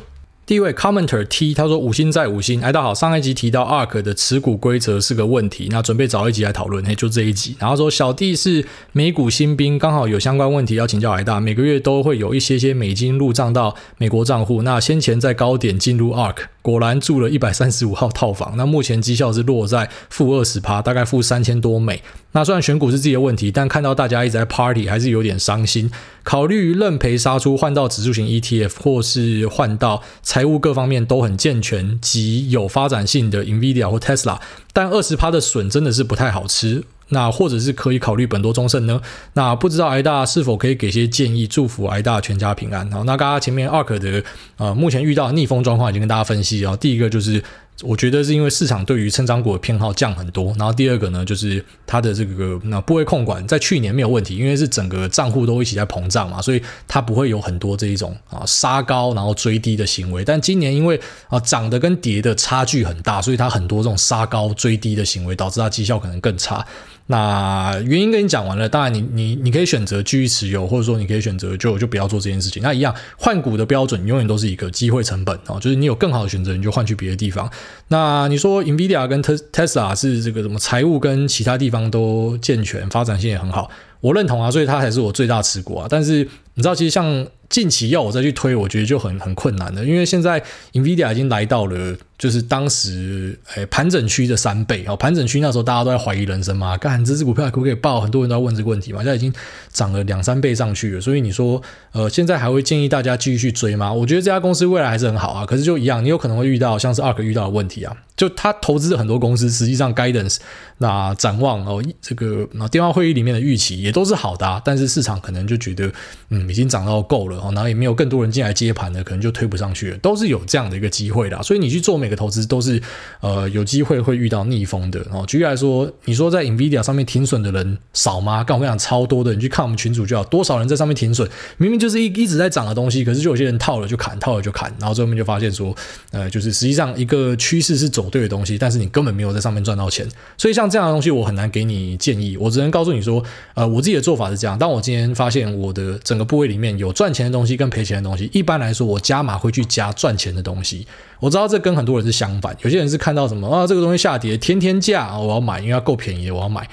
[0.49, 7.55] 第一位 commenter T 他说五星在五星，哎，大好，上一集提到 ARK 的持股规则是个问题，那准备找一集来讨论，嘿，就这一集。
[7.59, 16.37] 然后说小弟是美股新兵，刚好有相关问题要请教哎大，每个月都会有一些些美金入账到美国账户，那先前在高点进入 ARK。
[16.61, 22.03] 果然住了一百三十五号套房，那目前绩效是落在负二十趴，大概负三千多美。
[22.33, 25.89] 那虽然选股是自己的问题，但看到大家一直在 party，还是有点伤心。
[26.23, 34.39] 考虑认赔杀出，换到指数型 ETF，或是换到财务各方面都很健全及有发展性的 Nvidia 或 Tesla，
[34.73, 36.83] 但二十趴的笋真的是不太好吃。
[37.09, 39.01] 那或者是可以考虑本多忠胜呢？
[39.33, 42.89] 那不知道挨大是否可以给些建议，祝福挨大全家平安。
[42.91, 44.23] 好，那刚刚前面 ARK 的
[44.57, 46.75] 呃，目前遇到逆风状况已经跟大家分析啊。
[46.75, 47.43] 第一个就是。
[47.81, 60.25] 我觉得是因为市场对于成长股的偏好降很多，然后第二个呢，就是它的这个那部位控管在去年没有问题，因为是整个账户都一起在膨胀嘛，所以它不会有很多这一种啊杀高然后追低的行为。
[60.25, 66.65] 但今年因为啊涨的跟跌的差距很大，所以它很多这种杀高追低的行为，导致它绩效可能更差。
[67.11, 72.61] 那原因跟你讲完了，当然你你你可以选择继续持有，或者说你可以选择就就不要做这件事情。
[72.61, 77.49] 那一样换股的标准永远都是一个机会成本啊，就是你有更好的选择，你就换去别的地方。
[77.87, 85.87] 那你说 Nvidia 跟 Tesla 是这个什么财务跟其他地方都健全，发展性也很好，我认同啊，所以它才是我最大持股啊。
[85.89, 86.17] 但是
[86.53, 90.41] 你知道，其实像近期要我再去推，我觉得就很很困难了，因为现在
[90.73, 91.97] NVIDIA 已经来到了。
[92.19, 98.01] 就是当时，诶，盘整区的三倍哦，盘整区那时候大家都在怀疑人生嘛，干这支股票可不可以爆？
[98.01, 99.33] 很多人都在问这个问题嘛，现在已经
[99.71, 101.61] 涨了两三倍上去了，所以你说，
[101.93, 103.93] 呃，现在还会建议大家继续去追吗？
[103.93, 110.39] 我觉得这家公司未来还是很好啊，可是就一样，你有可能会遇到像是 ARK 遇到的问题啊，就他投资的很多公司，实际上 guidance
[110.79, 115.89] 那展望哦，这个那电话会议里面的预期也都是好的啊，但是市场可能就觉得，
[116.31, 122.09] 嗯，已经涨到够了哦，然后也没有更多人进来接盘了，可能就推不上去了，都是有这样的一个机会的，所以你去做每。
[122.09, 122.81] 个投资都是
[123.21, 125.23] 呃有机会会遇到逆风的哦。
[125.27, 128.43] 举例来说，你说在 Nvidia 上面停损的人少吗？
[128.43, 131.29] 刚我跟你讲超多的，你去看我们群组就好，多少人在上面停损？
[131.57, 135.71] 明明就是一一直在涨的东西，可是就有些人套了就砍，套了就砍，然后最后面就发现说，
[136.09, 140.07] 呃，就是实际上一个趋势是走对的东西，但是你根本没有在上面赚到钱。
[140.35, 143.23] 所以像这样的东西，我很难给你建议，我只能告诉你说，
[143.53, 144.57] 呃，我自己的做法是这样。
[144.57, 150.85] 当我今天发现我的整个部位里面有赚钱东西跟赔钱的东西，一般来说我加码会去加赚钱的东西。
[151.19, 156.67] 我知道这跟很多人是相反，有些人是看到什么啊，这个东西下跌，天天价，我要买，因为它够便宜，我要买。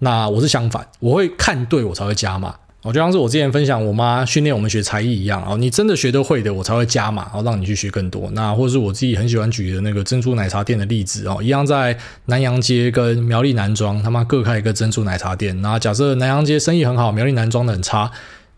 [0.00, 2.54] 那我是相反，我会看对我才会加码。
[2.82, 8.30] 我就像是我之前分享我妈训练我们学才艺一样啊，你真的学得会的，我才会加码，然后让你去学更多。
[8.32, 15.60] 那或者是我自己很喜欢举的那个珍珠奶茶店的例子哦，一样在南阳街跟苗栗男装，他妈各开一个珍珠奶茶店。
[15.60, 18.08] 那假设南阳街生意很好，苗栗男装的很差，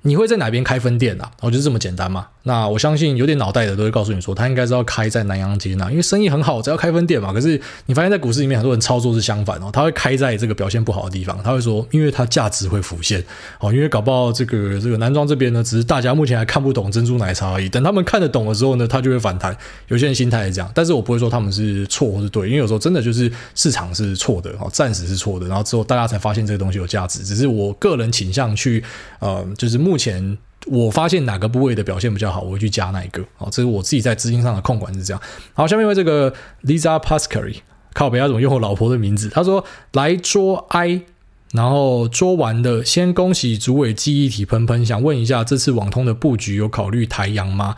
[0.02, 1.30] 你会在哪边开分店啊？
[1.40, 2.26] 我觉得这么简单嘛。
[2.44, 7.34] 那我相信有点脑袋的都会告诉你说，他应该是要开在南阳街那，因为生意很好，只要开分店嘛。
[7.34, 13.22] 可是你发现，在股市里面很多人操作是相反哦，他会开在这个表现不好的地方，他会说，因为它价值会浮现
[13.58, 19.54] 哦，因为搞不好这个这个南庄这边呢，只是大家目前还看不懂珍珠奶茶而已，等他们看得懂的时候呢，它就会反弹。
[19.88, 27.22] 有些人心态是这样，但是我不会说他们是错或是对，因为有时候真的就是市场是错的哦，暂时是错的，然后之后大家才发现这个东西有价值。
[27.22, 28.82] 只是我个人倾向去
[29.18, 30.38] 呃，就是目目前。
[30.66, 33.22] 我发现哪个部位的表现比较好，我会去加哪一个。
[33.38, 35.20] 哦，这是我自己在资金上的控管是这样。
[35.54, 36.30] 好，下面为这个
[36.64, 37.56] Lisa Pascari
[37.94, 39.30] 靠北，他怎么用我老婆的名字？
[39.30, 41.00] 他说来捉 I，
[41.52, 47.74] 然后捉完的，先恭喜主委记忆体喷喷，想问一下，这次网通的布局有考虑台阳吗？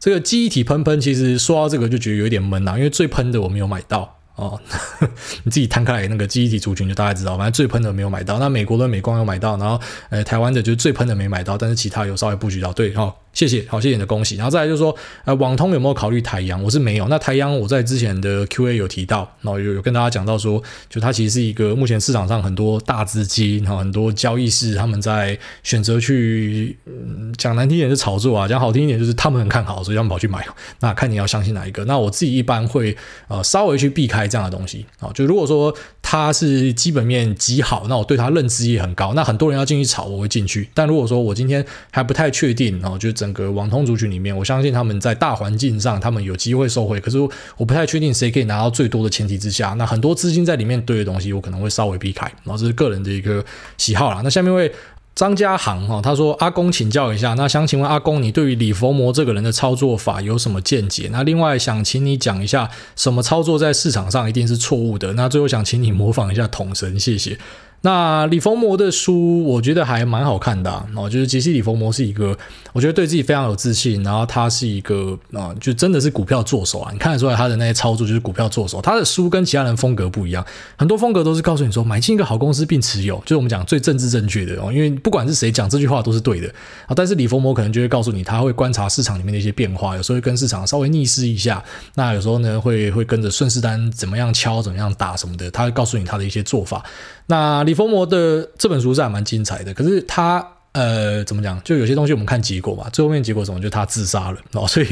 [0.00, 4.16] 这个记忆体喷喷，其实说到这个就觉得有点闷啊，因为最喷的我没有买到。
[4.42, 4.60] 哦，
[5.44, 13.14] 你自己摊开来那个记忆体族群就大概知道，反正最喷的没有买到，那美国的美光有买到，然后呃台湾的就是最喷的没买到，但是其他有稍微布局到，对，哦。
[13.32, 14.36] 谢谢，好，谢谢你的恭喜。
[14.36, 16.62] 然后再来就是说，呃，网通有没有考虑台阳？
[16.62, 17.08] 我是没有。
[17.08, 30.46] 那台阳我在之前的 Q&A 有提到，然后有有跟大家讲到说，就它其实是一个目前市场上很多大资金，然后很多交易室他们在选择去，嗯，讲难听一点是炒作啊，讲好听一点就是他们很看好，所以他们跑去买。
[30.80, 31.86] 那看你要相信哪一个。
[31.86, 32.94] 那我自己一般会
[33.28, 35.10] 呃稍微去避开这样的东西啊。
[35.14, 40.68] 就如果说它是基本面极好，那我对它认知也很高，那很多人要进去炒，我会进去。
[40.74, 43.10] 但如果说我今天还不太确定，然后就。
[43.22, 46.98] 整个网通族群里面，我相信他们在大环境上，他们有机会受惠。
[46.98, 47.16] 可是
[47.56, 52.26] 我不太确定谁可以拿到最多的前提之下，那很多资金在里面堆的东西，我可能会稍微避开。
[52.42, 53.44] 然后这是个人的一个
[53.78, 54.22] 喜好啦。
[54.24, 54.72] 那下面为
[55.14, 61.08] 张家航哈，他说：“阿公请教一下，那想请问阿公，你对于李佛摩这个人的操作法有什么见解？
[61.12, 65.12] 那另外想请你讲一下，什么操作在市场上一定是错误的？
[65.12, 67.38] 那最后想请你模仿一下统神，谢谢。”
[67.82, 70.86] 那李佛摩的书，我觉得还蛮好看的啊。
[70.94, 72.36] 哦，就是杰西·李佛摩是一个，
[72.72, 76.90] 我觉得对自己非常有自信，然后他是一个啊，就真的是股票作手啊。
[76.92, 78.80] 你看得出来他的那些操作就是股票作手。
[78.80, 84.72] 他的书跟其他人风格不一样，很多风格都是告诉你说买进一个好公司并持有，就是我们讲最政治正确的哦。
[84.72, 86.48] 因为不管是谁讲这句话都是对的
[86.86, 86.94] 啊。
[86.94, 91.60] 但是李佛摩可能就会告诉你，他会观察市场里面的一些变化，有时候会跟市场稍微逆势一下。
[91.96, 96.84] 那有时候呢，会会跟着顺势单怎么样敲，怎么样打什么的，他会告诉你他的一些做法。
[97.32, 100.46] 那李佛摩的这本书是还蛮精彩的，可是他。
[100.74, 101.62] 呃，怎么讲？
[101.62, 103.60] 就有些东西我们看结果嘛，最后面结果什么？
[103.60, 104.66] 就他自杀了哦。
[104.66, 104.86] 所以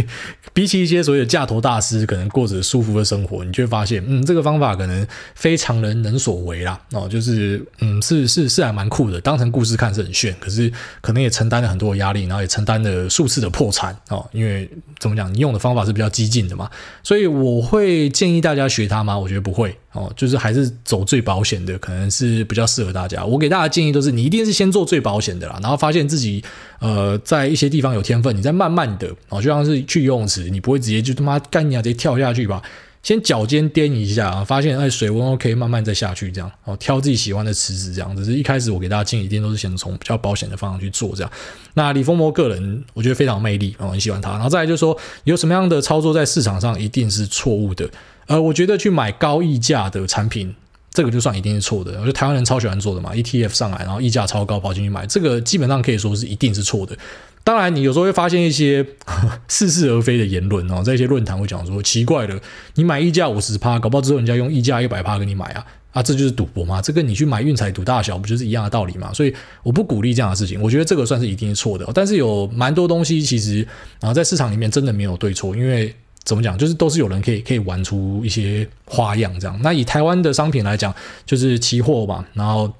[0.52, 6.78] 比起一些所谓的架头大师，可能过着舒服的生活，你就会发现，嗯，这个方法可能非常人能所为啦。
[6.92, 14.28] 哦，就是嗯，是是是还蛮酷的，当成故事看是很炫，可是可能也承担了很多的压力，然后也承担了数次的破产哦。
[14.32, 16.70] 因为怎么讲，你用的方法是比较激进的嘛，
[17.02, 19.18] 所以我会建议大家学他吗？
[19.18, 23.24] 我觉得不会哦，就是还是走最保险的，可能是比较适合大家。
[23.24, 26.42] 我给大家建议都是，你一定是先做最保险的啦，然后发现自己
[26.78, 32.62] 呃在一些地方有天分，你再慢慢的哦，就像是去游泳池，你不会直接就他妈干你啊，直接跳下去吧，
[33.02, 38.16] 先脚尖颠一下啊，发现哎水温 OK，慢慢再下去这样哦，挑自己喜欢的池子这样。
[38.16, 41.32] 只是一开始我给大家建议，一定都是先从比较保险的方向去做这样。
[41.74, 44.30] 那李峰博个人我觉得非常魅力哦，很喜欢他。
[44.32, 47.88] 然后再来就是说有什么样的操作在市场上一定是错误的，
[48.30, 50.54] 呃，我觉得去买高溢价的产品。
[50.92, 56.98] 这个就算一定是错的，我觉得台湾人超喜欢做的嘛，ETF 上来，然后溢价超高跑进去买，这个基本上可以说是一定是错的。
[57.44, 58.84] 当然，你有时候会发现一些
[59.46, 62.40] 似是而非的言论哦，在一些论坛会讲说奇怪的，
[62.74, 66.82] 你买溢价五十趴，搞不好之后人家用溢价一百趴给你买啊啊，这就是赌博嘛？
[66.82, 69.12] 这跟你去买运彩赌大小不就是一样的道理嘛？
[69.14, 71.88] 所以我不鼓励这样的事情，我觉得这个算是一定是错的。
[71.94, 73.64] 但是有蛮多东西其实
[74.00, 75.94] 啊，在市场里面真的没有对错，因为
[76.24, 79.58] 怎么讲，就是都是有人可以可以玩出一些花样这样。
[79.62, 80.94] 那以台湾的商品来讲，
[81.24, 82.72] 就是期货吧，然后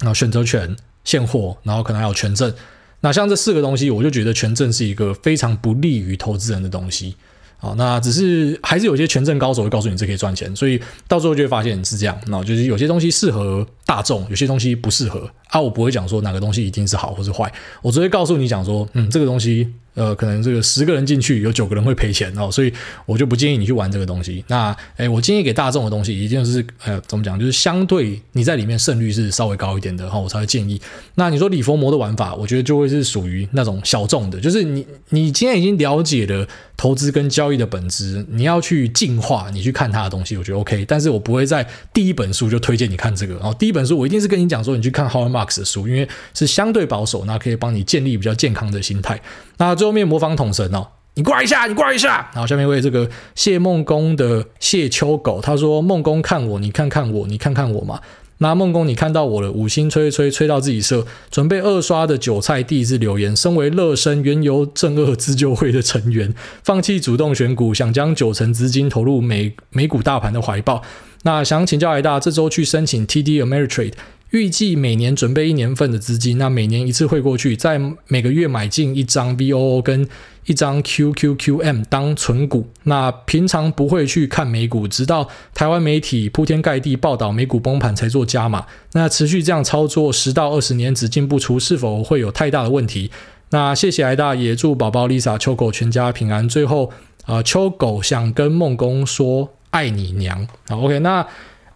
[0.00, 2.52] 然后选择权、现货，然后可能还有权证。
[3.00, 7.16] 那像这四个东西，我就觉得权证是一个非常不利于投资人的东西。
[7.56, 12.20] 好，那只是还是有些权证高手会告诉你这可以赚钱，所以到时候就会发现是这样。
[12.26, 15.60] 那就是有些东西适合大众，有些东西不适合啊。
[15.60, 19.72] 我不会讲说哪个东西一定是好或是坏，我只会告诉你讲说，嗯，这个东西。
[19.94, 22.72] 呃，可能这个十个人进去有九个人会赔钱哦，所以
[23.04, 24.42] 我就不建议你去玩这个东西。
[24.48, 30.80] 那，诶，我建议给大众的东西，一定是呃，怎么讲，就是相对你在里面胜率是稍微高一点的哈，我才会建议。
[31.16, 40.84] 那你说李佛摩的玩法，我觉得就会是属于那种小众的，就是你你今天已经了解了投资跟交易的本质，你要去进化，你去看他的东西，我觉得 OK。
[40.86, 49.20] 但是我不会在第一本书就推荐你看这个，然后第一本书我一定是跟你讲说，你去看 Howard Marks 的书，因为是相对保守，那可以帮你建立比较健康的心态。
[49.62, 50.84] 那最后面模仿统神哦，
[51.14, 52.28] 你过来一下，你过来一下。
[52.32, 58.00] 然后下面为这个谢孟公的谢秋狗，他说：“孟公看我，你看看我，你看看我嘛。”
[58.38, 63.36] 那孟恭，你看到我了，五星吹吹吹到自己射，准备二刷的韭菜第一次留言。
[63.36, 66.34] 身为乐生原油正二自救会的成员，
[66.64, 70.82] 放弃主动选股，想将九成资金投入美美股大盘的怀抱。
[71.22, 73.92] 那想请教海大，这周去申请 TD Ameritrade。
[74.32, 77.78] 预计每年准备一年份的资金，那每年一次汇过去，在
[78.08, 80.08] 每个月买进一张 VOO 跟
[80.46, 82.66] 一张 QQQM 当存股。
[82.84, 88.64] 那平常不会去看美股，直到台湾媒体铺天盖地报道美股崩盘才做加码。
[88.92, 93.10] 那持续这样操作十到二十年只进不出，是否会有太大的问题？
[93.50, 96.48] 那谢谢艾大爷，祝宝宝 Lisa 秋狗全家平安。
[96.48, 96.90] 最后
[97.26, 100.48] 啊、秋狗想跟孟恭说爱你娘。
[100.68, 101.26] 好，OK，那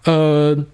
[0.05, 0.65] 呃。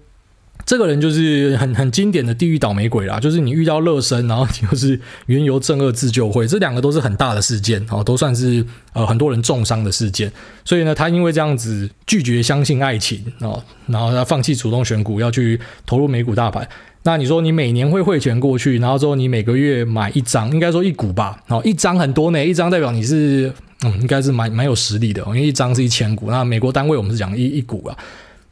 [0.65, 10.31] 这个人就是很很经典的地狱倒霉鬼啦，就是你遇到乐身，然后你又是原油正二自救会，这两个都是很大的事件哦，都算是呃很多人重伤的事件。
[10.63, 16.67] 所以呢，他因为这样子拒绝相信爱情哦，然后他放弃主动选股，要去投入美股大盘。
[17.03, 23.51] 那你说你每年会汇钱过去，然后之后你每个月买一张，应该说一股吧，哦，一张很多呢，一张代表你是
[23.83, 27.97] 嗯，应该是蛮蛮有实力的，因为一张是一千股，那美国单位我们是讲一一股啊。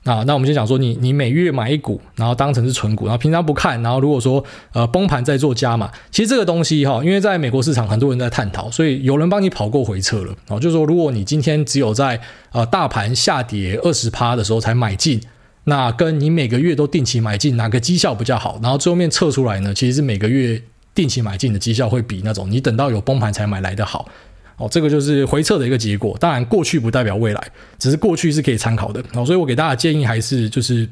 [0.03, 4.43] 啊，那我们先讲说你，你每月买一股，然后当成是存股，然后平常不看，然后如果说
[4.73, 12.19] 呃崩盘再做加码，其实这个东西哈，因为在美国市场很多人在探讨，所以有人帮你跑过回撤了啊，就是说如果你今天只有在
[12.51, 15.21] 呃大盘下跌二十趴的时候才买进，
[15.65, 18.59] 那跟你每个月都定期买进，哪个绩效比较好？
[18.63, 20.59] 然后最后面测出来呢，其实是每个月
[20.95, 24.07] 定期买进的绩效会比那种你等到有崩盘才买来的好。
[24.57, 26.17] 哦，这个就是回测的一个结果。
[26.19, 29.03] 当然，过去不代表未来，只是过去是可以参考的。
[29.13, 30.87] 哦，所以我给大家建议还是就是。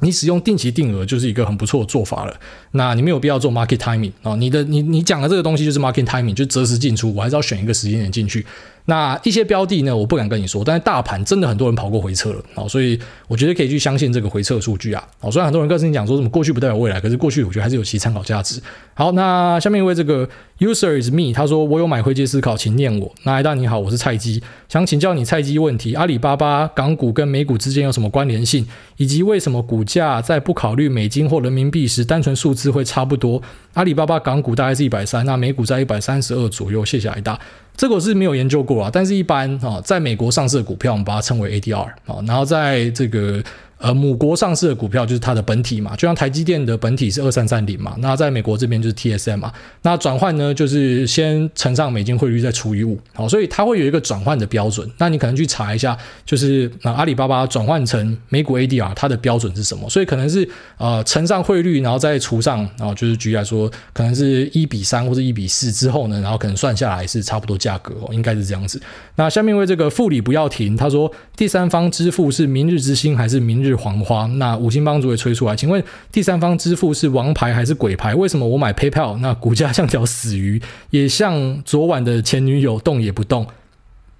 [0.00, 2.34] 你使用定期定额就是一个很不错的做法了。
[2.72, 8.44] 那你没有必要做 market timing 啊，你的你你讲的这个东西就是 market timing，就择时进出，我还是要选一个时间点进去。
[8.86, 12.98] 那一些标的呢，我不敢跟你说，但是大盘真的很多人跑过回撤了啊，所以
[13.28, 15.06] 我觉得可以去相信这个回撤数据啊。
[15.20, 18.60] 哦，虽然很多人跟你讲说什么过去不代表未来，可是过去我觉得还是有其参考价值。
[18.94, 20.28] 好，那下面一位这个
[20.58, 23.12] user is me，他说我有买灰阶思考，请念我。
[23.24, 33.42] 那艾大你好，我是菜鸡，想请教你菜鸡问题：阿里巴巴港股跟美股之间有什么关联性，以及为什么股价在不考虑美金或人民币时，单纯数字会差不多？
[33.74, 36.84] 阿里巴巴港股大概是一百三，那美股在一百三十二左右。
[36.84, 37.38] 谢谢阿大。
[37.76, 43.42] 这个我是没有研究过啊，但是一般啊，在美国上市的股票，我们把它称为 ADR 啊，然后在这个。
[43.80, 49.50] 呃，母国上市的股票就是它的本体嘛，就像台积电的本体是二三三零嘛，那在美国这边就是 TSM 嘛，
[49.80, 54.86] 那转换呢就是先乘上美金汇率再除以五，好，所以它会有一个转换的标准。
[54.98, 59.88] 那你可能去查一下，就是啊阿里巴巴转换成美股 ADR 它的标准是什么？
[59.88, 68.78] 所以可能是呃乘上汇率，然后再除上，然后就是举例来说，可能是一比三或者一比四之后呢，然后可能算下来是差不多价格哦，应该是这样子。
[69.16, 73.69] 那下面为这个复利不要停，他说第三方支付是明日之星还是明日？
[73.74, 78.14] 黄花，那五星帮主也吹出来，请问第三方支付是王牌还是鬼牌？
[78.14, 80.60] 为什么我买 PayPal 那股价像条死鱼，
[80.90, 83.46] 也像昨晚的前女友动也不动？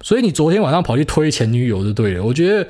[0.01, 2.23] 所以你昨天晚上跑去推前女友就对了。
[2.23, 2.67] 我觉得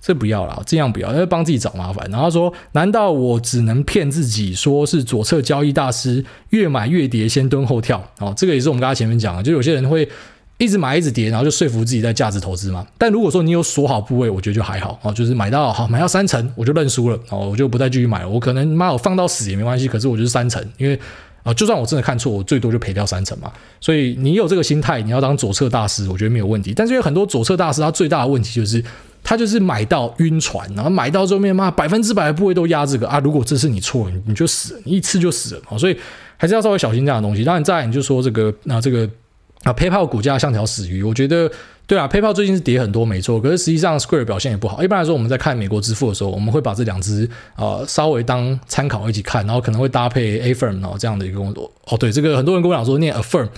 [0.00, 2.10] 这不要了，这样不要，因为帮自己找麻烦。
[2.10, 8.02] 然后说，难道我只能骗自己说是左侧交易大师，越买越跌，先蹲后跳？
[8.18, 10.08] 哦，这个也是我们刚才前面讲的，就有些人会。
[10.60, 12.86] 一直买一直跌，然后就说服自己在价值投资嘛。
[12.98, 18.28] 但如果说你有锁好部位，我觉得就还好哦，就是买到好买到三成，我就认输了哦，我就不再继续买了。
[18.28, 21.00] 我可能妈我放到死也没关系，可是我就是三成，因为
[21.42, 23.50] 啊，就算我真的看错，我最多就赔掉三成嘛。
[23.80, 26.74] 所以你有这个心态，你要当左侧大师，我觉得没有问题。
[26.76, 28.84] 但是有很多左侧大师，他最大的问题就是
[29.24, 33.18] 他就是买到晕船，然后买到之后面嘛，百分之百的部位都压这个啊。
[33.20, 35.78] 如果这是你错，你就死，你一次就死了。
[35.78, 35.96] 所以
[36.36, 37.42] 还是要稍微小心这样的东西。
[37.42, 39.08] 当然，再来你就说这个那这个
[39.64, 41.50] 啊，PayPal 股价像条死鱼，我觉得。
[41.86, 43.40] 对啊，PayPal 最近是跌很多，没错。
[43.40, 44.80] 可是实际上，Square 表现也不好。
[44.80, 51.68] 一般来说，我们在看美国支付的时候，我们会把这两只啊稍微当参考一起看，然后可能会搭配 Affirm 哦这样的一个工作。
[51.88, 53.48] 哦，对，这个很多人跟我讲说念 Affirm。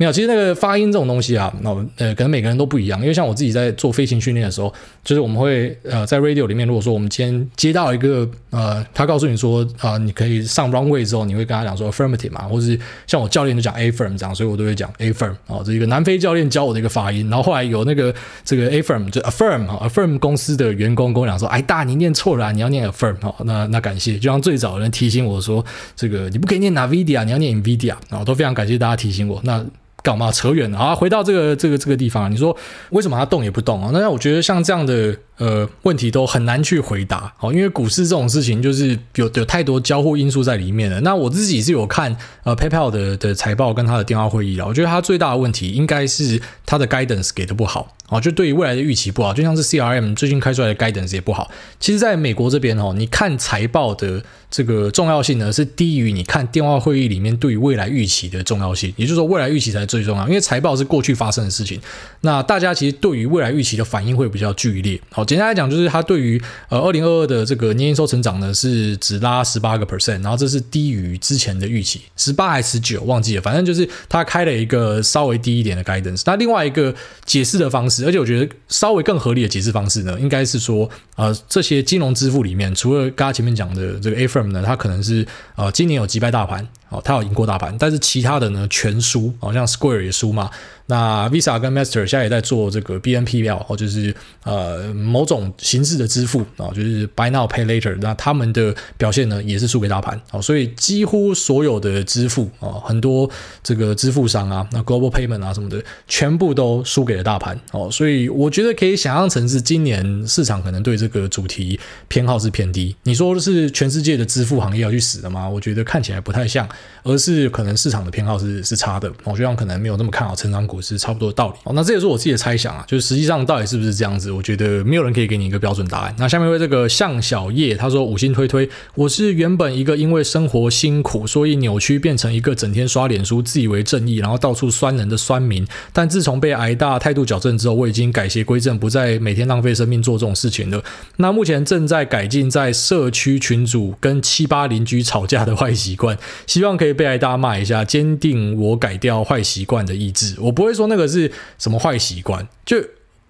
[0.00, 2.98] 没有，其实那个发音这种东西啊，那呃，可能每个人都不一样。
[3.02, 4.72] 因为像我自己在做飞行训练的时候，
[5.04, 17.28] 就是我们会呃在 radio 里面，如果说我们今天接到一个呃，他告诉你说啊、你可以上 runway 之后，你会跟他讲说 affirmative 嘛，或是像我教练就讲 affirm 这样，所以我都会讲 affirm 啊，这一个南非教练教我的一个发音。
[17.28, 25.62] 然后后来有那个这个 affirm 就 affirm 啊，affirm 公司的员工跟我讲说，哎大，你念错了，你要念 affirm 哦，那那感谢，就像最早有人提醒我说，
[25.94, 29.38] 这个你不可以念 Nvidia，你要念 Nvidia 啊，都非常感谢大家提醒我。
[29.44, 29.62] 那
[30.02, 30.94] 干嘛扯远了啊？
[30.94, 32.56] 回到这个这个这个地方，你说
[32.90, 33.90] 为什么它动也不动啊？
[33.92, 35.16] 那我觉得像这样的。
[35.40, 41.00] 呃，问题都很难去回答哦，因为股市这种事情就是有有太多交互因素在里面了。
[41.00, 51.50] 那我自己是有看呃 PayPal 的的财报跟他的电话会议了，我觉得他最大的问题应该是他的 guidance 给的不好哦，就对于未来的预期不好，就像是 CRM 最近开出来的 guidance 也不好。
[51.78, 58.92] 其实，在美国这边哦，你看财报的这个重要性呢，是低于你看电话会议里面对于未来预期的重要性。
[58.96, 61.80] 也就是说，未来预期才最重要，因为财报是过去发生的事情。
[62.20, 65.00] 那大家其实对于未来预期的反应会比较剧烈。
[65.10, 65.24] 好。
[65.30, 76.22] 简单来讲，就是它对于呃二零二二的这个年营收成长呢，是只拉十八个 percent，然后这是低于之前的预期，十八还是十九忘记了，反正就是它开了一个稍微低一点的 guidance。
[76.26, 76.92] 那另外一个
[77.24, 85.26] 解释的方式，而且我觉得稍微更合理的解释方式呢，应该是说呃这些金融支付里面，除了刚刚前面讲的这个 Affirm 呢，它可能是
[85.56, 90.50] 呃今年有击败大盘，哦，它有赢过大盘，但是其他的呢全输，好像 Square 也输嘛。
[90.86, 94.12] 那 Visa 跟 Master 现在也在做这个 BNP 票，哦，就是
[94.42, 97.96] 呃某种形式的支付啊，就是 Buy Now Pay Later。
[98.00, 103.30] 那他们的表现呢，也是输给大盘，哦，所以几乎所有的支付啊，很多
[103.62, 111.78] 这个支付商啊，那 Global Payment 啊什么的，全部都输给了大盘，哦，所以我觉得可以想象成是今年市场可能对这个主题
[112.08, 112.96] 偏好是偏低。
[113.04, 115.48] 你说的是全世界的支付行业要去死了吗？
[115.48, 116.68] 我觉得看起来不太像，
[117.04, 120.80] 而是可能市场的偏好是是差的，我觉得可能没有那么看好成长股。
[120.82, 124.32] 是差不多的道理哦，那这也是我自己的猜想啊，就是实际上到底是不是这样子？
[124.32, 126.14] 我觉得没有人可以给你一个标准答案。
[126.18, 135.66] 那下面为这个向小叶他说五星推推，我是原本一个因为生活辛苦，所以扭曲变成一个整天刷脸书、自以为正义，然后到处酸人的酸民。
[135.92, 140.82] 但自从被挨大态度矫正之后，我已经改邪归正，不再每天浪费生命做这种事情了。
[141.16, 146.16] 那目前正在改进在社区群组跟七八邻居吵架的坏习惯，
[146.46, 150.34] 希望可以被挨大骂一下，坚定我改掉坏习惯的意志。
[150.40, 150.70] 我不会。
[150.80, 152.48] 说那个是什么坏习惯？
[152.64, 152.78] 就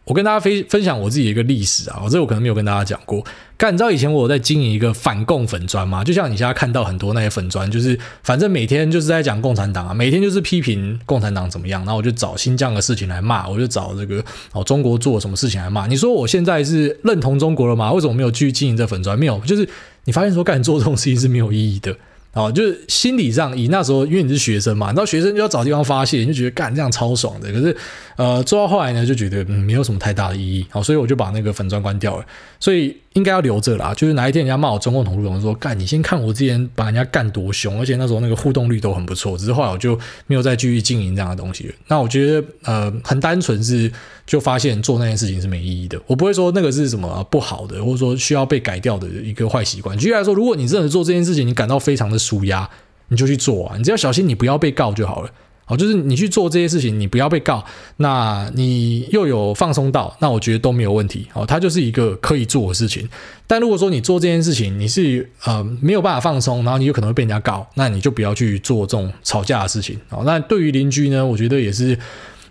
[0.04, 3.24] 我跟大家分分享我自己的一个历史啊，我这我可能没有跟大家讲过。
[3.56, 6.04] 但你知道以前我在经营一个反共粉专吗？
[6.04, 15.88] 就像你现在看到很多那些粉专，就是反正每天就是在讲共产党啊，每天就是批评共产党怎么样，然后我就找新疆的事情来骂，我就找这个哦中国做什么事情来骂。
[15.88, 17.90] 你说我现在是认同中国了吗？
[17.92, 19.18] 为什么没有继续经营这粉专？
[19.18, 19.68] 没有，就是
[20.04, 21.96] 你发现说干做这种事情是没有意义的。
[22.32, 27.50] 哦，就是心理上，以那时候，因为你是学生嘛，那学生就要找地方发泄，你就觉得干这样超爽的。
[27.52, 27.76] 可是，
[28.16, 30.64] 呃，做到后来呢，就觉得嗯，没有什么太大的意义。
[30.70, 32.24] 好，所以我就把那个粉专关掉了。
[32.60, 39.36] 所以应该要留着啦，就是哪一天人家骂我中共同路人，说干，你先看我之前把人家干多凶，而且那时候那个互动率都很不错。
[39.36, 41.74] 只是后来我就没有再继续经营这样的东西。
[41.88, 43.90] 那我觉得呃，很单纯是
[44.30, 46.00] 就发现做那件事情是没意义的。
[46.06, 49.98] 我不会说那个是什么不好的，或者说需要被改掉的一个坏习惯。
[49.98, 52.70] 举例来说，如果你真的做这件事情，你感到非常的舒压，
[53.08, 55.30] 你就去做啊，你只要小心你不要被告就好了。
[55.64, 57.64] 好，就是你去做这些事情，你不要被告，
[57.96, 61.26] 那你又有放松到，那我觉得都没有问题。
[61.32, 63.08] 好，它就是一个可以做的事情。
[63.48, 69.98] 但如果说你做这件事情，你是呃没有办法放松，然后你有可能会被人家告，那你就不要去做这种吵架的事情。
[70.08, 71.98] 好，那对于邻居呢，我觉得也是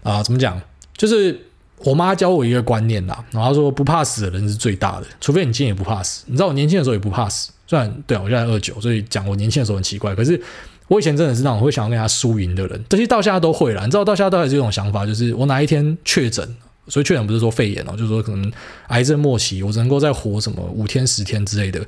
[0.03, 0.61] 啊、怎么讲？
[0.97, 1.47] 就是
[1.83, 6.23] 我妈教我一个观念啦，然后她说不怕死的人是最大的，除非你今天也不怕死。
[6.27, 10.41] 你知道我年轻的时候也不怕死，虽然对啊，我现在二九，所以讲我年轻的时候很奇怪，可是。
[10.89, 13.85] 我以前真的是那种会想要跟他输赢的人，这些到现在都会了。
[13.85, 16.43] 你知道，到现在都还是这种想法，就是我哪一天确诊，
[16.87, 18.51] 所以确诊不是说肺炎哦，就是说可能
[18.87, 21.79] 癌症末期，我只能够再活什么五天十天之类的，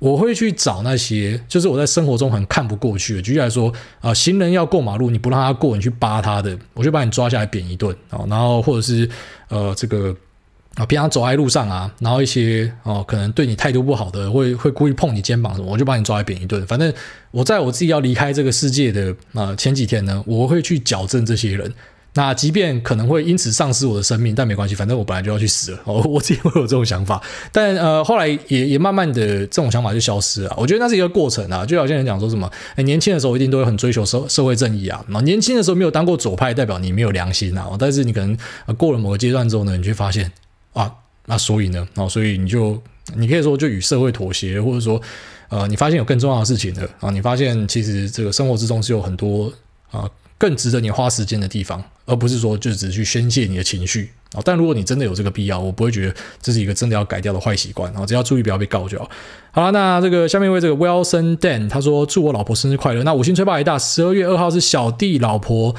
[0.00, 3.22] 我会去找那些就是我在生活中很看不过去的。
[3.22, 9.08] 举例来说啊、行人要过马路，你不让他过，你去扒他的，我就把你抓下来扁一顿啊，然后或者是
[9.48, 10.16] 呃这个
[10.74, 16.66] 啊，平常走在路上啊，然后一些哦，可能对你态度不好的，会会故意碰你肩膀什么，我就把你抓来扁一顿。
[16.66, 16.92] 反正
[17.30, 21.72] 我在我自己要离开这个世界的啊前几天呢，我会去矫正这些人。
[22.14, 25.80] 那即便可能会因此丧失我的生命，但没关系，反正我本来就要去死了。
[25.84, 30.54] 哦， 我自己会有这种想法，但呃，后来也也慢慢的这种想法就消失了。
[30.56, 35.04] 我觉得那是一个过程啊，就好像人讲说什么，哎，年轻的时候一定都会很追求社社会正义啊。
[35.06, 37.70] 然后年轻的时候没有当过左派，代表你没有良心啊。
[37.78, 38.36] 但是你可能
[38.76, 40.32] 过了某个阶段之后呢，你就发现
[40.72, 40.92] 啊，
[41.26, 42.82] 那所以呢，哦，所以你就
[43.14, 45.00] 你可以说就与社会妥协，或者说
[45.48, 49.52] 呃，你发现有更重要的事情了啊，你发现其实这个生活之中是有很多
[49.92, 50.10] 啊。
[50.40, 54.40] 更值得你花时间的地方，而不是说就只去宣泄你的情绪啊。
[54.42, 58.06] 但如果你真的有这个必要，我不会觉得这是一个真的要改掉的坏习惯啊。
[58.06, 59.10] 只要注意不要被告就好。
[59.52, 63.04] 好了，那这个下面一位这个 Wilson Dan 他说祝我老婆生日快乐。
[63.04, 65.74] 那五星吹爆一大，十二月二号是小弟老婆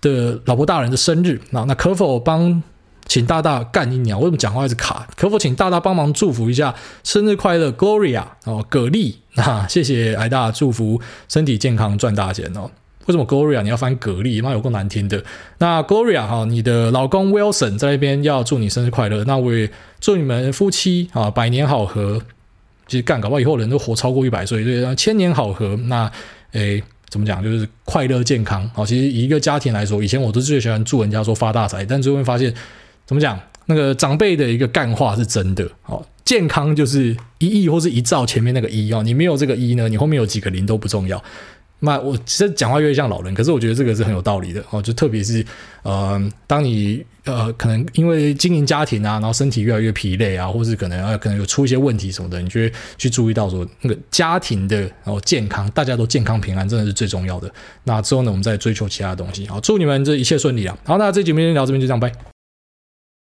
[0.00, 1.64] 的老婆大人的生日啊。
[1.66, 2.62] 那可否帮
[3.08, 4.20] 请大大干一鸟？
[4.20, 5.08] 为什么讲话一直卡？
[5.16, 12.70] 可否请大大帮忙祝福一下生日快乐，Gloria 哦，蛤蜊啊，谢谢矮大祝福身体健康赚大钱哦。
[13.06, 14.42] 为什么 Gloria 你要翻蛤蜊？
[14.42, 15.22] 妈有够难听的。
[15.58, 19.24] 那 Gloria 哈，你的老公 Wilson 在那边要祝你生日快乐。
[19.24, 22.22] 那我也祝你们夫妻啊百年好合。
[22.86, 25.74] 其实干搞不好以后人都活超过一百岁，对，千年好合。
[25.86, 26.10] 那
[26.52, 27.42] 诶怎么讲？
[27.42, 28.70] 就是快乐健康。
[28.74, 32.52] 好，其实一个家庭来说，以前我都最喜欢祝人家说发大财，但最后发现
[33.06, 33.40] 怎么讲？
[33.66, 35.66] 那个长辈的一个干话是真的。
[35.80, 41.22] 好，健康就是一亿或是一兆前面那个一哦，你没有这个一呢，你后面有几个零都不重要。
[41.80, 44.80] 那我其实讲话越像老人，可是我觉得这个是很有道理的哦。
[44.80, 45.44] 就特别是
[45.82, 57.52] 呃，当你呃可能因为经营家庭啊，然后身体越来越疲累啊，或是可能呃可能有出一些问题什么的，你就会去注意到说那个家庭的然后健康，大家都健康平安，真的是最重要的。
[57.82, 59.46] 那之后呢，我们再追求其他的东西。
[59.46, 60.76] 好，祝你们这一切顺利啊！
[60.84, 62.33] 好，那这节目就聊这边就这样，拜。